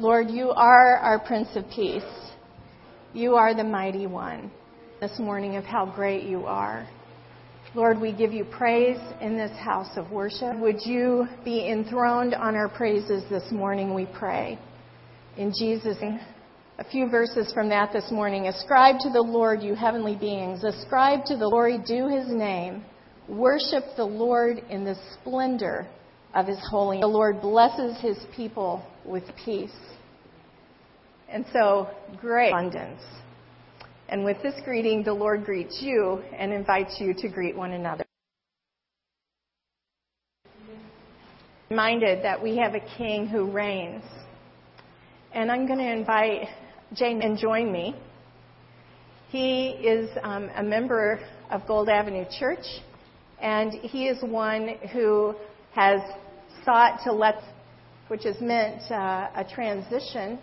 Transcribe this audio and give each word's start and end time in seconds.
Lord, 0.00 0.30
you 0.30 0.48
are 0.52 0.96
our 0.96 1.18
Prince 1.18 1.48
of 1.56 1.68
Peace. 1.68 2.02
You 3.12 3.34
are 3.34 3.54
the 3.54 3.64
mighty 3.64 4.06
one. 4.06 4.50
This 4.98 5.18
morning 5.18 5.56
of 5.56 5.64
how 5.64 5.84
great 5.84 6.22
you 6.22 6.46
are. 6.46 6.88
Lord, 7.74 8.00
we 8.00 8.10
give 8.10 8.32
you 8.32 8.46
praise 8.46 8.96
in 9.20 9.36
this 9.36 9.54
house 9.58 9.98
of 9.98 10.10
worship. 10.10 10.56
Would 10.58 10.86
you 10.86 11.26
be 11.44 11.68
enthroned 11.68 12.34
on 12.34 12.54
our 12.54 12.70
praises 12.70 13.24
this 13.28 13.52
morning, 13.52 13.92
we 13.92 14.06
pray. 14.06 14.58
In 15.36 15.52
Jesus' 15.52 15.98
name. 16.00 16.18
A 16.78 16.84
few 16.84 17.10
verses 17.10 17.52
from 17.52 17.68
that 17.68 17.92
this 17.92 18.10
morning. 18.10 18.46
Ascribe 18.48 19.00
to 19.00 19.10
the 19.10 19.20
Lord, 19.20 19.62
you 19.62 19.74
heavenly 19.74 20.16
beings. 20.16 20.64
Ascribe 20.64 21.26
to 21.26 21.36
the 21.36 21.46
Lord, 21.46 21.84
do 21.84 22.08
his 22.08 22.26
name. 22.26 22.86
Worship 23.28 23.84
the 23.98 24.04
Lord 24.04 24.62
in 24.70 24.82
the 24.82 24.96
splendor 25.12 25.86
of 26.34 26.46
his 26.46 26.58
holiness. 26.70 27.02
The 27.02 27.08
Lord 27.08 27.42
blesses 27.42 28.00
his 28.00 28.16
people 28.34 28.82
with 29.04 29.24
peace. 29.44 29.70
And 31.28 31.44
so, 31.52 31.88
great 32.20 32.50
abundance. 32.50 33.02
And 34.08 34.24
with 34.24 34.42
this 34.42 34.54
greeting, 34.64 35.04
the 35.04 35.12
Lord 35.12 35.44
greets 35.44 35.78
you 35.80 36.22
and 36.36 36.52
invites 36.52 36.96
you 36.98 37.14
to 37.14 37.28
greet 37.28 37.56
one 37.56 37.72
another. 37.72 38.04
Reminded 41.70 42.24
that 42.24 42.42
we 42.42 42.56
have 42.56 42.74
a 42.74 42.80
king 42.98 43.28
who 43.28 43.48
reigns. 43.50 44.02
And 45.32 45.52
I'm 45.52 45.66
going 45.66 45.78
to 45.78 45.92
invite 45.92 46.48
Jane 46.94 47.22
and 47.22 47.38
join 47.38 47.70
me. 47.70 47.94
He 49.28 49.68
is 49.68 50.10
um, 50.24 50.50
a 50.56 50.62
member 50.62 51.20
of 51.52 51.64
Gold 51.68 51.88
Avenue 51.88 52.24
Church, 52.40 52.64
and 53.40 53.72
he 53.72 54.08
is 54.08 54.20
one 54.22 54.74
who 54.92 55.36
has 55.72 56.00
sought 56.64 56.98
to 57.04 57.12
let, 57.12 57.36
which 58.10 58.24
has 58.24 58.40
meant 58.40 58.82
uh, 58.90 59.28
a 59.36 59.46
transition 59.54 60.36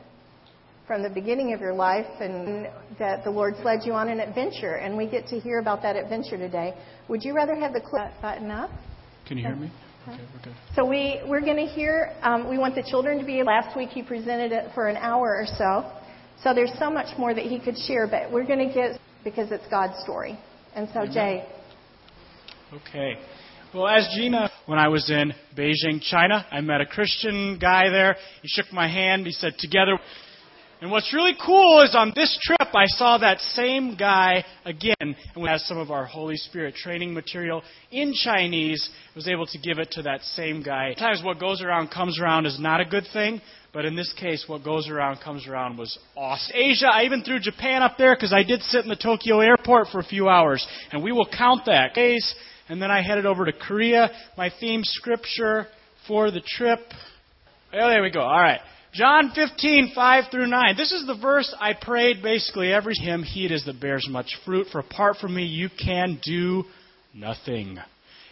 from 0.87 1.03
the 1.03 1.09
beginning 1.09 1.53
of 1.53 1.59
your 1.59 1.73
life 1.73 2.07
and 2.21 2.69
that 2.97 3.25
the 3.25 3.29
Lord's 3.29 3.57
led 3.65 3.81
you 3.83 3.91
on 3.91 4.07
an 4.07 4.21
adventure. 4.21 4.75
And 4.75 4.95
we 4.95 5.05
get 5.05 5.27
to 5.27 5.39
hear 5.39 5.59
about 5.59 5.81
that 5.81 5.97
adventure 5.97 6.37
today. 6.37 6.73
Would 7.09 7.25
you 7.25 7.35
rather 7.35 7.55
have 7.55 7.73
the 7.73 7.81
clip 7.81 8.11
button 8.21 8.49
up? 8.51 8.69
Can 9.27 9.37
you 9.37 9.45
hear 9.45 9.55
me? 9.57 9.69
Okay, 10.07 10.23
we're. 10.45 10.53
So 10.75 10.85
we, 10.85 11.19
we're 11.27 11.41
going 11.41 11.57
to 11.57 11.65
hear, 11.65 12.15
um, 12.21 12.49
we 12.49 12.57
want 12.57 12.75
the 12.75 12.83
children 12.89 13.19
to 13.19 13.25
be, 13.25 13.43
last 13.43 13.75
week 13.75 13.89
he 13.89 14.01
presented 14.01 14.53
it 14.53 14.71
for 14.73 14.87
an 14.87 14.95
hour 14.95 15.35
or 15.35 15.45
so. 15.45 15.91
So 16.41 16.53
there's 16.53 16.71
so 16.79 16.89
much 16.89 17.17
more 17.17 17.33
that 17.33 17.43
he 17.43 17.59
could 17.59 17.77
share, 17.77 18.07
but 18.07 18.31
we're 18.31 18.45
going 18.45 18.65
to 18.65 18.73
get, 18.73 18.97
because 19.25 19.51
it's 19.51 19.67
God's 19.69 20.01
story. 20.03 20.39
And 20.73 20.87
so, 20.93 21.01
Amen. 21.01 21.13
Jay. 21.13 21.49
Okay. 22.73 23.19
Well, 23.73 23.87
as 23.87 24.07
Gina, 24.15 24.49
when 24.65 24.79
I 24.79 24.87
was 24.87 25.09
in 25.09 25.33
Beijing, 25.57 26.01
China, 26.01 26.45
I 26.51 26.61
met 26.61 26.79
a 26.79 26.85
Christian 26.85 27.59
guy 27.59 27.89
there. 27.89 28.15
He 28.41 28.47
shook 28.47 28.71
my 28.71 28.87
hand. 28.87 29.25
He 29.25 29.33
said, 29.33 29.55
Together 29.57 29.97
and 30.79 30.91
what's 30.91 31.11
really 31.11 31.33
cool 31.43 31.81
is 31.81 31.95
on 31.95 32.11
this 32.15 32.37
trip, 32.43 32.75
I 32.75 32.85
saw 32.85 33.17
that 33.17 33.39
same 33.39 33.95
guy 33.97 34.45
again, 34.63 34.93
and 34.99 35.15
we 35.41 35.49
had 35.49 35.61
some 35.61 35.79
of 35.79 35.89
our 35.89 36.05
Holy 36.05 36.35
Spirit 36.35 36.75
training 36.75 37.15
material 37.15 37.63
in 37.89 38.13
Chinese. 38.13 38.87
I 39.07 39.17
was 39.17 39.27
able 39.27 39.47
to 39.47 39.57
give 39.57 39.79
it 39.79 39.89
to 39.93 40.03
that 40.03 40.21
same 40.21 40.61
guy. 40.61 40.93
Sometimes 40.95 41.23
what 41.23 41.39
goes 41.39 41.63
around 41.63 41.89
comes 41.89 42.21
around 42.21 42.45
is 42.45 42.59
not 42.59 42.79
a 42.79 42.85
good 42.85 43.05
thing, 43.11 43.41
but 43.73 43.85
in 43.85 43.95
this 43.95 44.13
case, 44.19 44.45
what 44.45 44.63
goes 44.63 44.87
around 44.87 45.19
comes 45.19 45.47
around 45.47 45.79
was 45.79 45.97
awesome. 46.15 46.55
Asia, 46.55 46.89
I 46.93 47.05
even 47.05 47.23
threw 47.23 47.39
Japan 47.39 47.81
up 47.81 47.97
there 47.97 48.15
because 48.15 48.31
I 48.33 48.43
did 48.43 48.61
sit 48.61 48.83
in 48.83 48.89
the 48.89 48.95
Tokyo 48.95 49.39
airport 49.39 49.87
for 49.87 49.97
a 49.97 50.05
few 50.05 50.29
hours, 50.29 50.65
and 50.91 51.01
we 51.01 51.11
will 51.11 51.27
count 51.27 51.65
that. 51.65 51.95
Case, 51.95 52.35
and 52.69 52.81
then 52.81 52.91
I 52.91 53.01
headed 53.01 53.25
over 53.25 53.45
to 53.45 53.53
Korea. 53.53 54.09
My 54.37 54.51
theme 54.59 54.81
scripture 54.83 55.67
for 56.07 56.31
the 56.31 56.41
trip. 56.41 56.79
Oh, 57.73 57.89
there 57.89 58.01
we 58.01 58.11
go. 58.11 58.21
All 58.21 58.39
right. 58.39 58.61
John 58.93 59.31
15, 59.35 59.91
5 59.93 60.23
through 60.31 60.47
9. 60.47 60.77
This 60.77 60.91
is 60.91 61.05
the 61.05 61.17
verse 61.21 61.53
I 61.59 61.73
prayed 61.79 62.23
basically 62.23 62.73
every 62.73 62.95
hymn. 62.95 63.21
He 63.21 63.45
it 63.45 63.51
is 63.51 63.65
that 63.65 63.79
bears 63.79 64.07
much 64.09 64.35
fruit, 64.45 64.67
for 64.71 64.79
apart 64.79 65.17
from 65.17 65.35
me 65.35 65.43
you 65.43 65.69
can 65.69 66.19
do 66.23 66.63
nothing. 67.13 67.77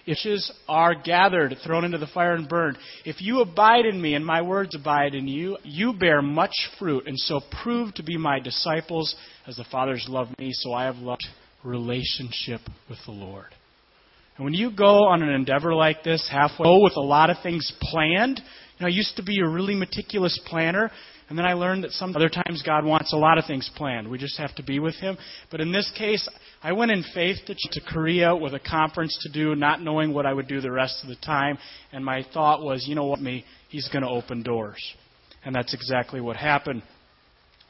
Issues 0.07 0.51
are 0.67 0.95
gathered, 0.95 1.55
thrown 1.63 1.83
into 1.83 1.97
the 1.97 2.07
fire, 2.07 2.33
and 2.33 2.47
burned. 2.47 2.77
If 3.05 3.21
you 3.21 3.41
abide 3.41 3.85
in 3.85 3.99
me 3.99 4.13
and 4.13 4.25
my 4.25 4.41
words 4.41 4.75
abide 4.75 5.15
in 5.15 5.27
you, 5.27 5.57
you 5.63 5.93
bear 5.93 6.21
much 6.21 6.53
fruit, 6.77 7.07
and 7.07 7.17
so 7.17 7.41
prove 7.63 7.93
to 7.95 8.03
be 8.03 8.17
my 8.17 8.39
disciples 8.39 9.15
as 9.47 9.57
the 9.57 9.65
Father's 9.71 10.05
loved 10.07 10.37
me, 10.39 10.51
so 10.53 10.73
I 10.73 10.85
have 10.85 10.97
loved 10.97 11.25
relationship 11.63 12.61
with 12.87 12.99
the 13.05 13.11
Lord. 13.11 13.47
And 14.37 14.43
when 14.43 14.53
you 14.53 14.71
go 14.75 15.05
on 15.05 15.23
an 15.23 15.29
endeavor 15.29 15.73
like 15.73 16.03
this, 16.03 16.27
halfway, 16.29 16.81
with 16.81 16.97
a 16.97 17.01
lot 17.01 17.29
of 17.29 17.37
things 17.41 17.71
planned, 17.81 18.41
you 18.77 18.83
know, 18.83 18.87
I 18.87 18.89
used 18.89 19.15
to 19.15 19.23
be 19.23 19.39
a 19.39 19.47
really 19.47 19.75
meticulous 19.75 20.37
planner, 20.45 20.91
and 21.29 21.37
then 21.37 21.45
I 21.45 21.53
learned 21.53 21.85
that 21.85 21.91
some 21.91 22.13
other 22.15 22.29
times 22.29 22.61
God 22.63 22.83
wants 22.83 23.13
a 23.13 23.17
lot 23.17 23.37
of 23.37 23.45
things 23.45 23.69
planned. 23.75 24.09
We 24.09 24.17
just 24.17 24.37
have 24.37 24.53
to 24.55 24.63
be 24.63 24.79
with 24.79 24.95
Him. 24.95 25.17
But 25.49 25.61
in 25.61 25.71
this 25.71 25.89
case, 25.97 26.27
I 26.61 26.73
went 26.73 26.91
in 26.91 27.03
faith 27.13 27.37
to, 27.47 27.55
to 27.55 27.81
Korea 27.87 28.35
with 28.35 28.53
a 28.53 28.59
conference 28.59 29.17
to 29.21 29.31
do, 29.31 29.55
not 29.55 29.81
knowing 29.81 30.13
what 30.13 30.25
I 30.25 30.33
would 30.33 30.47
do 30.47 30.59
the 30.59 30.71
rest 30.71 30.99
of 31.01 31.09
the 31.09 31.15
time. 31.15 31.57
And 31.93 32.03
my 32.03 32.25
thought 32.33 32.61
was, 32.61 32.85
you 32.87 32.95
know 32.95 33.05
what, 33.05 33.21
me, 33.21 33.45
He's 33.69 33.87
going 33.87 34.03
to 34.03 34.09
open 34.09 34.43
doors. 34.43 34.81
And 35.45 35.55
that's 35.55 35.73
exactly 35.73 36.21
what 36.21 36.35
happened. 36.35 36.83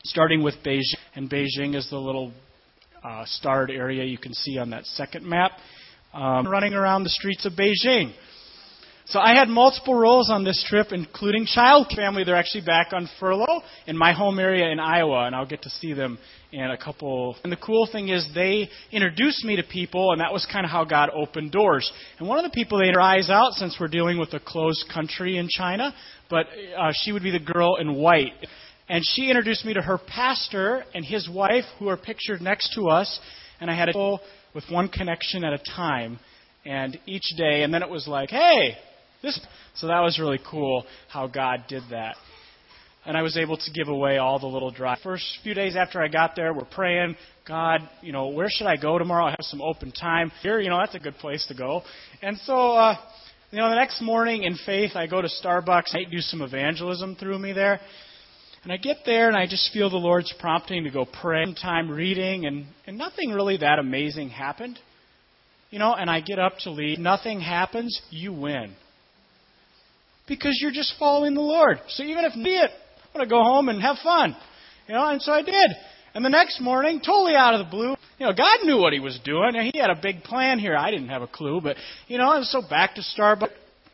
Starting 0.04 0.44
with 0.44 0.56
Beijing, 0.66 0.96
and 1.16 1.30
Beijing 1.30 1.76
is 1.76 1.90
the 1.90 1.98
little 1.98 2.34
uh, 3.04 3.24
starred 3.26 3.70
area 3.70 4.04
you 4.04 4.18
can 4.18 4.34
see 4.34 4.58
on 4.58 4.72
that 4.72 4.86
second 4.86 5.26
map. 5.26 5.52
Um, 6.16 6.48
running 6.48 6.74
around 6.74 7.04
the 7.04 7.10
streets 7.10 7.46
of 7.46 7.54
Beijing. 7.54 8.14
So 9.08 9.20
I 9.20 9.36
had 9.36 9.50
multiple 9.50 9.94
roles 9.94 10.30
on 10.32 10.46
this 10.46 10.64
trip, 10.66 10.88
including 10.92 11.46
child 11.46 11.92
family. 11.94 12.24
They're 12.24 12.38
actually 12.38 12.64
back 12.64 12.94
on 12.94 13.10
furlough 13.20 13.62
in 13.86 13.98
my 13.98 14.14
home 14.14 14.40
area 14.40 14.70
in 14.70 14.80
Iowa, 14.80 15.26
and 15.26 15.36
I'll 15.36 15.46
get 15.46 15.64
to 15.64 15.70
see 15.70 15.92
them 15.92 16.18
in 16.54 16.72
a 16.72 16.78
couple. 16.78 17.36
And 17.44 17.52
the 17.52 17.58
cool 17.58 17.86
thing 17.92 18.08
is 18.08 18.26
they 18.34 18.70
introduced 18.94 19.44
me 19.44 19.58
to 19.58 19.64
people, 19.64 20.14
and 20.14 20.22
that 20.22 20.32
was 20.32 20.48
kind 20.50 20.66
of 20.66 20.72
how 20.72 20.86
God 20.86 21.10
opened 21.14 21.52
doors. 21.52 21.92
And 22.18 22.30
one 22.30 22.40
of 22.40 22.50
the 22.50 22.56
people 22.56 22.80
they 22.80 22.94
eyes 22.98 23.30
out, 23.30 23.52
since 23.52 23.76
we're 23.78 23.90
dealing 23.90 24.18
with 24.18 24.32
a 24.34 24.40
closed 24.40 24.86
country 24.94 25.38
in 25.38 25.50
China, 25.50 25.94
but 26.30 26.46
uh, 26.80 26.94
she 26.94 27.12
would 27.12 27.24
be 27.24 27.32
the 27.32 27.40
girl 27.54 27.76
in 27.76 27.94
white. 27.94 28.32
And 28.88 29.04
she 29.06 29.28
introduced 29.28 29.66
me 29.66 29.74
to 29.74 29.82
her 29.82 29.98
pastor 29.98 30.86
and 30.94 31.04
his 31.04 31.30
wife, 31.30 31.66
who 31.78 31.90
are 31.90 31.98
pictured 31.98 32.42
next 32.42 32.74
to 32.76 32.88
us. 32.88 33.20
And 33.60 33.70
I 33.70 33.76
had 33.76 33.90
a 33.90 34.18
with 34.56 34.64
one 34.70 34.88
connection 34.88 35.44
at 35.44 35.54
a 35.54 35.60
time, 35.76 36.18
and 36.66 36.98
each 37.06 37.36
day. 37.38 37.62
And 37.64 37.74
then 37.74 37.84
it 37.84 37.90
was 37.90 38.08
like, 38.08 38.30
hey, 38.30 38.76
this, 39.22 39.40
so 39.76 39.88
that 39.88 40.00
was 40.00 40.18
really 40.20 40.40
cool 40.50 40.86
how 41.10 41.28
God 41.28 41.66
did 41.68 41.84
that. 41.92 42.16
And 43.06 43.16
I 43.16 43.22
was 43.22 43.38
able 43.38 43.58
to 43.58 43.72
give 43.72 43.88
away 43.88 44.18
all 44.18 44.40
the 44.40 44.48
little 44.48 44.72
dry. 44.72 44.98
First 45.04 45.24
few 45.44 45.54
days 45.54 45.76
after 45.76 46.02
I 46.02 46.08
got 46.08 46.36
there, 46.36 46.54
we're 46.54 46.66
praying, 46.66 47.16
God, 47.48 47.82
you 48.02 48.12
know, 48.12 48.30
where 48.30 48.48
should 48.50 48.66
I 48.66 48.78
go 48.78 48.98
tomorrow? 48.98 49.26
I 49.26 49.32
have 49.32 49.38
some 49.42 49.62
open 49.62 49.92
time 49.92 50.32
here. 50.42 50.60
You 50.60 50.70
know, 50.70 50.80
that's 50.80 50.96
a 50.96 51.00
good 51.00 51.16
place 51.16 51.46
to 51.50 51.54
go. 51.54 51.84
And 52.24 52.36
so, 52.40 52.72
uh, 52.72 52.96
you 53.52 53.60
know, 53.60 53.70
the 53.70 53.76
next 53.76 54.02
morning 54.02 54.44
in 54.44 54.58
faith, 54.66 54.92
I 54.96 55.06
go 55.06 55.22
to 55.22 55.28
Starbucks. 55.28 55.94
I 55.94 56.10
do 56.10 56.18
some 56.20 56.42
evangelism 56.42 57.16
through 57.16 57.38
me 57.38 57.54
there. 57.54 57.80
And 58.66 58.74
I 58.74 58.78
get 58.78 58.98
there 59.06 59.30
and 59.30 59.38
I 59.38 59.48
just 59.48 59.72
feel 59.72 59.90
the 59.90 59.96
Lord's 59.96 60.34
prompting 60.40 60.84
to 60.84 60.90
go 60.90 61.06
pray. 61.06 61.46
Time 61.62 61.90
reading 61.90 62.46
and, 62.46 62.66
and 62.86 62.98
nothing 62.98 63.32
really 63.32 63.58
that 63.58 63.80
amazing 63.80 64.30
happened. 64.30 64.78
You 65.70 65.80
know, 65.80 65.94
and 65.94 66.10
I 66.10 66.20
get 66.20 66.40
up 66.40 66.58
to 66.60 66.72
leave. 66.72 67.00
Nothing 67.00 67.40
happens, 67.40 68.02
you 68.10 68.34
win 68.34 68.76
because 70.28 70.58
you're 70.62 70.72
just 70.72 70.94
following 70.98 71.34
the 71.34 71.42
Lord. 71.42 71.80
So 71.90 72.04
even 72.04 72.26
if 72.26 72.34
be 72.34 72.56
it, 72.56 72.72
I'm 73.14 73.20
going 73.20 73.26
to 73.26 73.30
go 73.30 73.44
home 73.44 73.70
and 73.70 73.82
have 73.82 73.98
fun. 74.04 74.36
You 74.88 74.96
know, 74.96 75.08
and 75.10 75.22
so 75.22 75.32
I 75.32 75.42
did. 75.42 75.72
And 76.14 76.24
the 76.24 76.30
next 76.30 76.62
morning, 76.62 77.02
totally 77.06 77.36
out 77.36 77.54
of 77.54 77.66
the 77.66 77.70
blue, 77.70 77.96
you 78.18 78.26
know, 78.26 78.34
God 78.34 78.60
knew 78.64 78.78
what 78.78 78.94
He 78.94 79.00
was 79.00 79.20
doing. 79.24 79.56
And 79.56 79.70
He 79.72 79.80
had 79.80 79.90
a 79.90 80.00
big 80.02 80.24
plan 80.24 80.60
here. 80.60 80.76
I 80.76 80.92
didn't 80.92 81.10
have 81.10 81.22
a 81.22 81.28
clue, 81.28 81.60
but 81.62 81.78
you 82.08 82.18
know, 82.18 82.32
and 82.32 82.46
so 82.46 82.62
back 82.62 82.96
to 82.96 83.02
Starbucks 83.02 83.50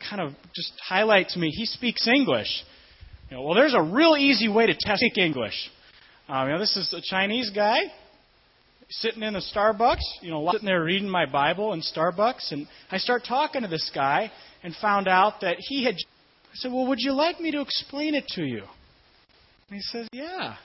kind 0.08 0.20
of 0.20 0.32
just 0.54 0.72
highlights 0.86 1.36
me. 1.36 1.50
He 1.50 1.64
speaks 1.64 2.08
English. 2.08 2.64
Know, 3.32 3.42
well, 3.42 3.54
there's 3.54 3.74
a 3.74 3.82
real 3.82 4.16
easy 4.18 4.48
way 4.48 4.66
to 4.66 4.74
test 4.78 5.04
English. 5.16 5.70
Um, 6.28 6.48
you 6.48 6.52
know, 6.54 6.58
this 6.58 6.76
is 6.76 6.92
a 6.92 7.00
Chinese 7.02 7.50
guy 7.50 7.80
sitting 8.90 9.22
in 9.22 9.36
a 9.36 9.40
Starbucks, 9.40 10.02
you 10.20 10.30
know, 10.30 10.46
sitting 10.52 10.66
there 10.66 10.84
reading 10.84 11.08
my 11.08 11.24
Bible 11.24 11.72
in 11.72 11.80
Starbucks, 11.80 12.52
and 12.52 12.66
I 12.90 12.98
start 12.98 13.22
talking 13.26 13.62
to 13.62 13.68
this 13.68 13.90
guy 13.94 14.30
and 14.62 14.74
found 14.76 15.08
out 15.08 15.40
that 15.40 15.56
he 15.58 15.84
had 15.84 15.94
I 16.52 16.56
said, 16.56 16.72
Well, 16.72 16.86
would 16.88 17.00
you 17.00 17.12
like 17.12 17.40
me 17.40 17.50
to 17.52 17.60
explain 17.62 18.14
it 18.14 18.26
to 18.28 18.42
you? 18.42 18.62
And 19.70 19.76
he 19.76 19.80
says, 19.80 20.08
Yeah. 20.12 20.56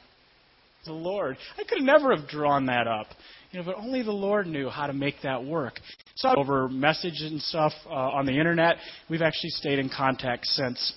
The 0.85 0.93
Lord. 0.93 1.37
I 1.57 1.63
could 1.63 1.81
never 1.81 2.15
have 2.15 2.27
drawn 2.27 2.65
that 2.67 2.87
up. 2.87 3.07
You 3.51 3.59
know, 3.59 3.65
but 3.65 3.75
only 3.75 4.03
the 4.03 4.11
Lord 4.11 4.47
knew 4.47 4.69
how 4.69 4.87
to 4.87 4.93
make 4.93 5.15
that 5.23 5.43
work. 5.43 5.79
So 6.15 6.33
over 6.35 6.67
messages 6.67 7.31
and 7.31 7.41
stuff 7.41 7.71
uh, 7.85 7.93
on 7.93 8.25
the 8.25 8.37
internet, 8.37 8.77
we've 9.09 9.21
actually 9.21 9.51
stayed 9.51 9.79
in 9.79 9.89
contact 9.89 10.45
since. 10.45 10.93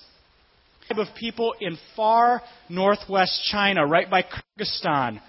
Of 0.97 1.07
people 1.17 1.53
in 1.61 1.77
far 1.95 2.41
northwest 2.67 3.47
China, 3.49 3.85
right 3.87 4.09
by 4.09 4.23
Kyrgyzstan, 4.23 5.21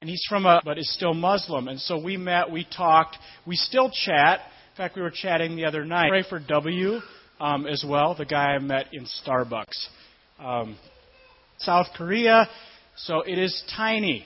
and 0.00 0.08
he's 0.08 0.24
from 0.28 0.46
a 0.46 0.62
but 0.64 0.78
is 0.78 0.92
still 0.94 1.14
Muslim. 1.14 1.68
And 1.68 1.80
so 1.80 2.02
we 2.02 2.16
met, 2.16 2.50
we 2.50 2.64
talked, 2.64 3.16
we 3.46 3.56
still 3.56 3.90
chat. 3.90 4.40
In 4.72 4.76
fact, 4.76 4.94
we 4.94 5.02
were 5.02 5.10
chatting 5.10 5.56
the 5.56 5.64
other 5.64 5.84
night. 5.84 6.10
Pray 6.10 6.24
for 6.28 6.38
W 6.38 7.00
um, 7.40 7.66
as 7.66 7.84
well, 7.86 8.14
the 8.14 8.24
guy 8.24 8.54
I 8.54 8.58
met 8.60 8.86
in 8.92 9.06
Starbucks. 9.24 9.88
Um, 10.38 10.76
South 11.58 11.88
Korea. 11.96 12.48
So 12.96 13.22
it 13.22 13.38
is 13.38 13.62
tiny, 13.76 14.24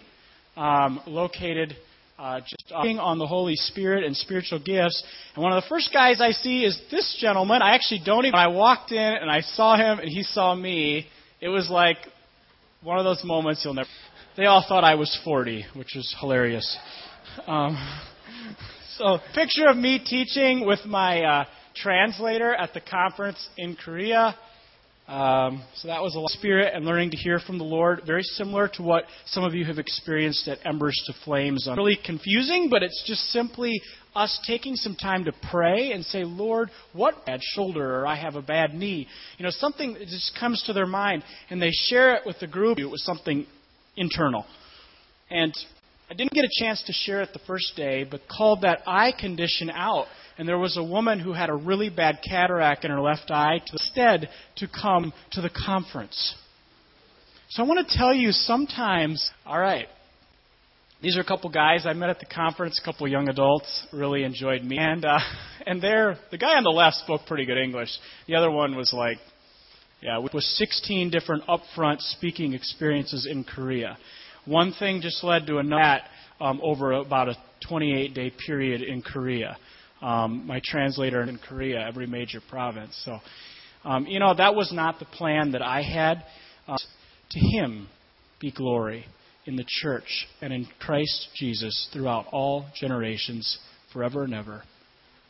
um, 0.57 1.01
located 1.07 1.75
uh, 2.19 2.41
just 2.41 2.73
on 2.73 3.19
the 3.19 3.27
Holy 3.27 3.57
Spirit 3.57 4.05
and 4.05 4.17
spiritual 4.17 4.59
gifts. 4.59 5.03
And 5.35 5.43
one 5.43 5.53
of 5.53 5.63
the 5.63 5.69
first 5.69 5.93
guys 5.93 6.21
I 6.21 6.31
see 6.31 6.65
is 6.65 6.81
this 6.91 7.17
gentleman. 7.21 7.63
I 7.63 7.75
actually 7.75 8.03
don't 8.05 8.25
even. 8.25 8.39
I 8.39 8.49
walked 8.49 8.93
in 8.93 8.99
and 8.99 9.31
I 9.31 9.41
saw 9.41 9.77
him 9.77 9.99
and 9.99 10.09
he 10.09 10.23
saw 10.23 10.55
me. 10.55 11.07
It 11.41 11.49
was 11.49 11.69
like 11.69 11.97
one 12.83 12.99
of 12.99 13.05
those 13.05 13.23
moments 13.25 13.63
you'll 13.65 13.75
never. 13.75 13.89
They 14.37 14.47
all 14.47 14.65
thought 14.67 14.85
I 14.85 14.95
was 14.95 15.17
40, 15.25 15.67
which 15.75 15.93
was 15.95 16.15
hilarious. 16.21 16.77
Um, 17.47 17.77
so, 18.97 19.19
picture 19.35 19.67
of 19.69 19.77
me 19.77 20.01
teaching 20.05 20.67
with 20.67 20.85
my 20.87 21.23
uh, 21.23 21.45
translator 21.75 22.55
at 22.55 22.75
the 22.75 22.81
conference 22.81 23.49
in 23.57 23.77
Korea. 23.77 24.37
Um, 25.07 25.63
so 25.75 25.89
that 25.89 26.01
was 26.01 26.15
a 26.15 26.19
lot 26.19 26.27
of 26.27 26.39
spirit 26.39 26.73
and 26.75 26.87
learning 26.87 27.11
to 27.11 27.17
hear 27.19 27.39
from 27.39 27.59
the 27.59 27.65
Lord, 27.65 28.03
very 28.07 28.23
similar 28.23 28.69
to 28.69 28.83
what 28.83 29.05
some 29.27 29.45
of 29.45 29.53
you 29.53 29.67
have 29.67 29.79
experienced 29.79 30.49
at 30.49 30.59
Embers 30.65 30.99
to 31.07 31.13
Flames. 31.25 31.69
Um, 31.69 31.77
really 31.77 31.99
confusing, 32.03 32.69
but 32.71 32.83
it's 32.83 33.05
just 33.07 33.21
simply 33.31 33.83
us 34.15 34.41
taking 34.47 34.77
some 34.77 34.97
time 34.97 35.27
to 35.27 35.33
pray 35.51 35.93
and 35.93 36.05
say, 36.07 36.25
Lord, 36.25 36.71
what 36.95 37.27
bad 37.27 37.41
shoulder 37.43 38.01
or 38.01 38.07
I 38.07 38.17
have 38.17 38.35
a 38.35 38.43
bad 38.43 38.73
knee. 38.73 39.07
You 39.37 39.45
know, 39.45 39.51
something 39.51 39.93
that 39.93 40.07
just 40.07 40.39
comes 40.41 40.63
to 40.67 40.73
their 40.73 40.87
mind, 40.87 41.23
and 41.51 41.61
they 41.61 41.71
share 41.71 42.15
it 42.15 42.23
with 42.25 42.39
the 42.41 42.47
group. 42.47 42.79
It 42.79 42.87
was 42.87 43.05
something 43.05 43.47
internal. 43.97 44.47
And 45.31 45.53
I 46.11 46.15
didn't 46.15 46.33
get 46.33 46.45
a 46.45 46.65
chance 46.65 46.83
to 46.87 46.93
share 46.93 47.21
it 47.21 47.31
the 47.33 47.41
first 47.47 47.75
day, 47.77 48.05
but 48.05 48.23
called 48.29 48.63
that 48.63 48.83
eye 48.87 49.13
condition 49.19 49.69
out 49.69 50.07
and 50.39 50.49
there 50.49 50.59
was 50.59 50.77
a 50.77 50.83
woman 50.83 51.21
who 51.21 51.33
had 51.33 51.51
a 51.51 51.55
really 51.55 51.91
bad 51.91 52.19
cataract 52.29 52.85
in 52.85 52.91
her 52.91 53.01
left 53.01 53.31
eye 53.31 53.61
to 53.67 53.73
instead 53.73 54.29
to 54.57 54.69
come 54.69 55.13
to 55.33 55.41
the 55.41 55.51
conference. 55.51 56.35
So 57.51 57.63
I 57.63 57.67
want 57.67 57.87
to 57.87 57.97
tell 57.97 58.13
you 58.13 58.33
sometimes, 58.33 59.31
all 59.47 59.59
right, 59.59 59.87
these 61.03 61.17
are 61.17 61.21
a 61.21 61.25
couple 61.25 61.51
guys 61.51 61.87
I 61.87 61.93
met 61.93 62.09
at 62.09 62.19
the 62.19 62.27
conference, 62.27 62.81
a 62.83 62.85
couple 62.85 63.07
young 63.07 63.29
adults, 63.29 63.87
really 63.93 64.25
enjoyed 64.25 64.65
me. 64.65 64.79
And 64.79 65.05
uh, 65.05 65.19
and 65.67 65.81
there 65.81 66.19
the 66.31 66.39
guy 66.39 66.57
on 66.57 66.65
the 66.65 66.71
left 66.71 66.97
spoke 66.97 67.23
pretty 67.27 67.45
good 67.45 67.59
English. 67.59 67.91
The 68.27 68.37
other 68.37 68.51
one 68.51 68.77
was 68.77 68.93
like 68.93 69.19
yeah, 70.01 70.19
with 70.19 70.33
16 70.35 71.11
different 71.11 71.45
upfront 71.47 72.01
speaking 72.01 72.53
experiences 72.53 73.27
in 73.31 73.43
Korea. 73.45 73.97
One 74.45 74.73
thing 74.73 75.01
just 75.01 75.25
led 75.25 75.47
to 75.47 75.59
another 75.59 76.03
um, 76.41 76.61
over 76.63 76.93
about 76.93 77.29
a 77.29 77.37
28 77.69 78.13
day 78.13 78.33
period 78.47 78.83
in 78.83 79.01
Korea 79.01 79.57
um, 80.05 80.47
my 80.47 80.61
translator 80.63 81.23
in 81.23 81.39
Korea, 81.39 81.81
every 81.81 82.07
major 82.07 82.41
province. 82.51 83.01
So, 83.07 83.19
um, 83.85 84.07
you 84.07 84.19
know, 84.19 84.35
that 84.35 84.55
was 84.55 84.71
not 84.71 84.99
the 84.99 85.07
plan 85.07 85.53
that 85.53 85.63
I 85.63 85.83
had. 85.83 86.25
Uh, 86.69 86.77
to 87.31 87.39
Him 87.39 87.89
be 88.39 88.53
glory 88.53 89.07
in 89.47 89.57
the 89.57 89.65
church 89.67 90.27
and 90.43 90.53
in 90.53 90.67
Christ 90.79 91.29
Jesus 91.35 91.89
throughout 91.93 92.27
all 92.33 92.67
generations, 92.79 93.59
forever 93.93 94.25
and 94.25 94.35
ever. 94.35 94.63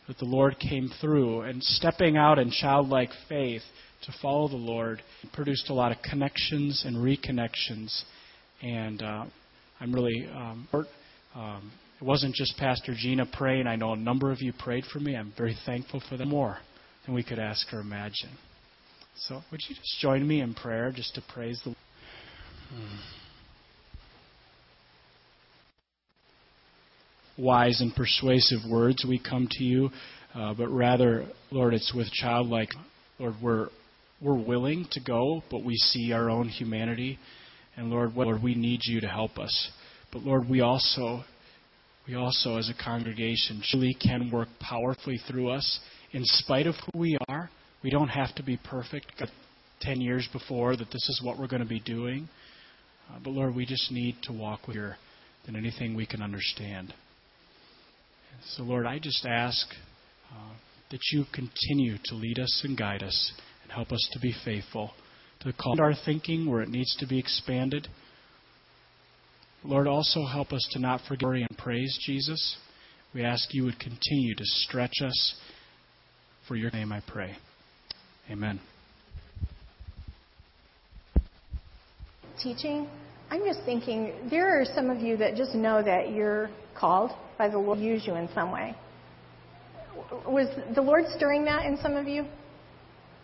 That 0.08 0.18
the 0.18 0.24
Lord 0.24 0.56
came 0.58 0.90
through 1.00 1.42
and 1.42 1.62
stepping 1.62 2.16
out 2.16 2.38
in 2.40 2.50
childlike 2.50 3.10
faith 3.28 3.62
to 4.02 4.12
follow 4.20 4.48
the 4.48 4.56
Lord 4.56 5.02
produced 5.32 5.70
a 5.70 5.74
lot 5.74 5.92
of 5.92 5.98
connections 6.02 6.84
and 6.84 6.96
reconnections. 6.96 8.02
And 8.60 9.02
uh, 9.02 9.24
I'm 9.80 9.94
really 9.94 10.28
um, 10.34 10.68
um, 11.34 11.72
it 12.04 12.06
wasn't 12.06 12.34
just 12.34 12.58
Pastor 12.58 12.94
Gina 12.94 13.24
praying. 13.24 13.66
I 13.66 13.76
know 13.76 13.94
a 13.94 13.96
number 13.96 14.30
of 14.30 14.42
you 14.42 14.52
prayed 14.52 14.84
for 14.92 15.00
me. 15.00 15.16
I'm 15.16 15.32
very 15.38 15.56
thankful 15.64 16.02
for 16.06 16.18
them 16.18 16.28
more 16.28 16.58
than 17.06 17.14
we 17.14 17.22
could 17.22 17.38
ask 17.38 17.72
or 17.72 17.80
imagine. 17.80 18.28
So, 19.16 19.40
would 19.50 19.60
you 19.66 19.74
just 19.74 20.00
join 20.00 20.28
me 20.28 20.42
in 20.42 20.52
prayer 20.52 20.92
just 20.94 21.14
to 21.14 21.22
praise 21.32 21.58
the 21.64 21.70
hmm. 21.70 22.96
wise 27.38 27.80
and 27.80 27.94
persuasive 27.94 28.60
words 28.70 29.06
we 29.08 29.18
come 29.18 29.48
to 29.52 29.64
you, 29.64 29.88
uh, 30.34 30.52
but 30.52 30.68
rather, 30.68 31.24
Lord, 31.50 31.72
it's 31.72 31.94
with 31.94 32.10
childlike. 32.10 32.68
Lord, 33.18 33.36
we're 33.42 33.68
we're 34.20 34.34
willing 34.34 34.86
to 34.90 35.00
go, 35.00 35.42
but 35.50 35.64
we 35.64 35.76
see 35.76 36.12
our 36.12 36.28
own 36.28 36.48
humanity, 36.50 37.18
and 37.78 37.88
Lord, 37.88 38.12
Lord, 38.14 38.42
we 38.42 38.54
need 38.54 38.80
you 38.84 39.00
to 39.00 39.08
help 39.08 39.38
us. 39.38 39.70
But 40.12 40.22
Lord, 40.22 40.50
we 40.50 40.60
also 40.60 41.24
we 42.06 42.14
also, 42.14 42.56
as 42.56 42.68
a 42.68 42.84
congregation, 42.84 43.62
truly 43.70 43.94
can 43.94 44.30
work 44.30 44.48
powerfully 44.60 45.18
through 45.28 45.48
us 45.48 45.80
in 46.12 46.22
spite 46.24 46.66
of 46.66 46.74
who 46.74 46.98
we 46.98 47.16
are. 47.28 47.50
We 47.82 47.90
don't 47.90 48.08
have 48.08 48.34
to 48.36 48.42
be 48.42 48.58
perfect. 48.62 49.12
Got 49.18 49.30
10 49.80 50.00
years 50.00 50.28
before 50.32 50.76
that 50.76 50.90
this 50.92 51.08
is 51.08 51.20
what 51.24 51.38
we're 51.38 51.46
going 51.46 51.62
to 51.62 51.68
be 51.68 51.80
doing. 51.80 52.28
Uh, 53.10 53.18
but 53.22 53.30
Lord, 53.30 53.54
we 53.54 53.64
just 53.64 53.90
need 53.90 54.16
to 54.24 54.32
walk 54.32 54.66
with 54.66 54.76
you 54.76 54.90
than 55.46 55.56
anything 55.56 55.94
we 55.94 56.06
can 56.06 56.22
understand. 56.22 56.92
So, 58.56 58.62
Lord, 58.62 58.86
I 58.86 58.98
just 58.98 59.24
ask 59.24 59.66
uh, 60.30 60.54
that 60.90 61.00
you 61.12 61.24
continue 61.32 61.96
to 62.04 62.14
lead 62.14 62.38
us 62.38 62.62
and 62.64 62.76
guide 62.76 63.02
us 63.02 63.32
and 63.62 63.72
help 63.72 63.92
us 63.92 64.08
to 64.12 64.20
be 64.20 64.34
faithful 64.44 64.92
to 65.40 65.52
call 65.52 65.80
our 65.80 65.94
thinking 66.04 66.50
where 66.50 66.62
it 66.62 66.68
needs 66.68 66.94
to 66.96 67.06
be 67.06 67.18
expanded 67.18 67.88
Lord, 69.66 69.86
also 69.86 70.26
help 70.26 70.52
us 70.52 70.66
to 70.72 70.78
not 70.78 71.00
forget 71.08 71.30
and 71.30 71.56
praise 71.56 71.98
Jesus. 72.04 72.56
We 73.14 73.24
ask 73.24 73.54
you 73.54 73.64
would 73.64 73.78
continue 73.80 74.34
to 74.34 74.44
stretch 74.44 75.00
us. 75.02 75.34
For 76.46 76.56
your 76.56 76.70
name 76.72 76.92
I 76.92 77.00
pray. 77.06 77.34
Amen. 78.30 78.60
Teaching, 82.42 82.86
I'm 83.30 83.42
just 83.46 83.60
thinking 83.64 84.12
there 84.28 84.60
are 84.60 84.66
some 84.74 84.90
of 84.90 85.00
you 85.00 85.16
that 85.16 85.36
just 85.36 85.54
know 85.54 85.82
that 85.82 86.10
you're 86.10 86.50
called 86.78 87.12
by 87.38 87.48
the 87.48 87.56
Lord 87.56 87.78
to 87.78 87.84
use 87.84 88.06
you 88.06 88.16
in 88.16 88.28
some 88.34 88.52
way. 88.52 88.76
Was 90.26 90.48
the 90.74 90.82
Lord 90.82 91.04
stirring 91.16 91.46
that 91.46 91.64
in 91.64 91.78
some 91.78 91.96
of 91.96 92.06
you? 92.06 92.26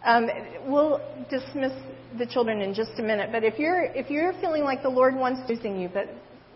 Um, 0.02 0.30
we'll 0.64 1.02
dismiss 1.28 1.72
the 2.16 2.24
children 2.24 2.62
in 2.62 2.72
just 2.72 2.92
a 2.98 3.02
minute, 3.02 3.28
but 3.30 3.44
if 3.44 3.58
you're 3.58 3.84
if 3.84 4.08
you're 4.08 4.32
feeling 4.40 4.62
like 4.62 4.82
the 4.82 4.88
Lord 4.88 5.14
wants 5.14 5.46
to 5.46 5.54
use 5.54 5.78
you, 5.78 5.90
but 5.92 6.08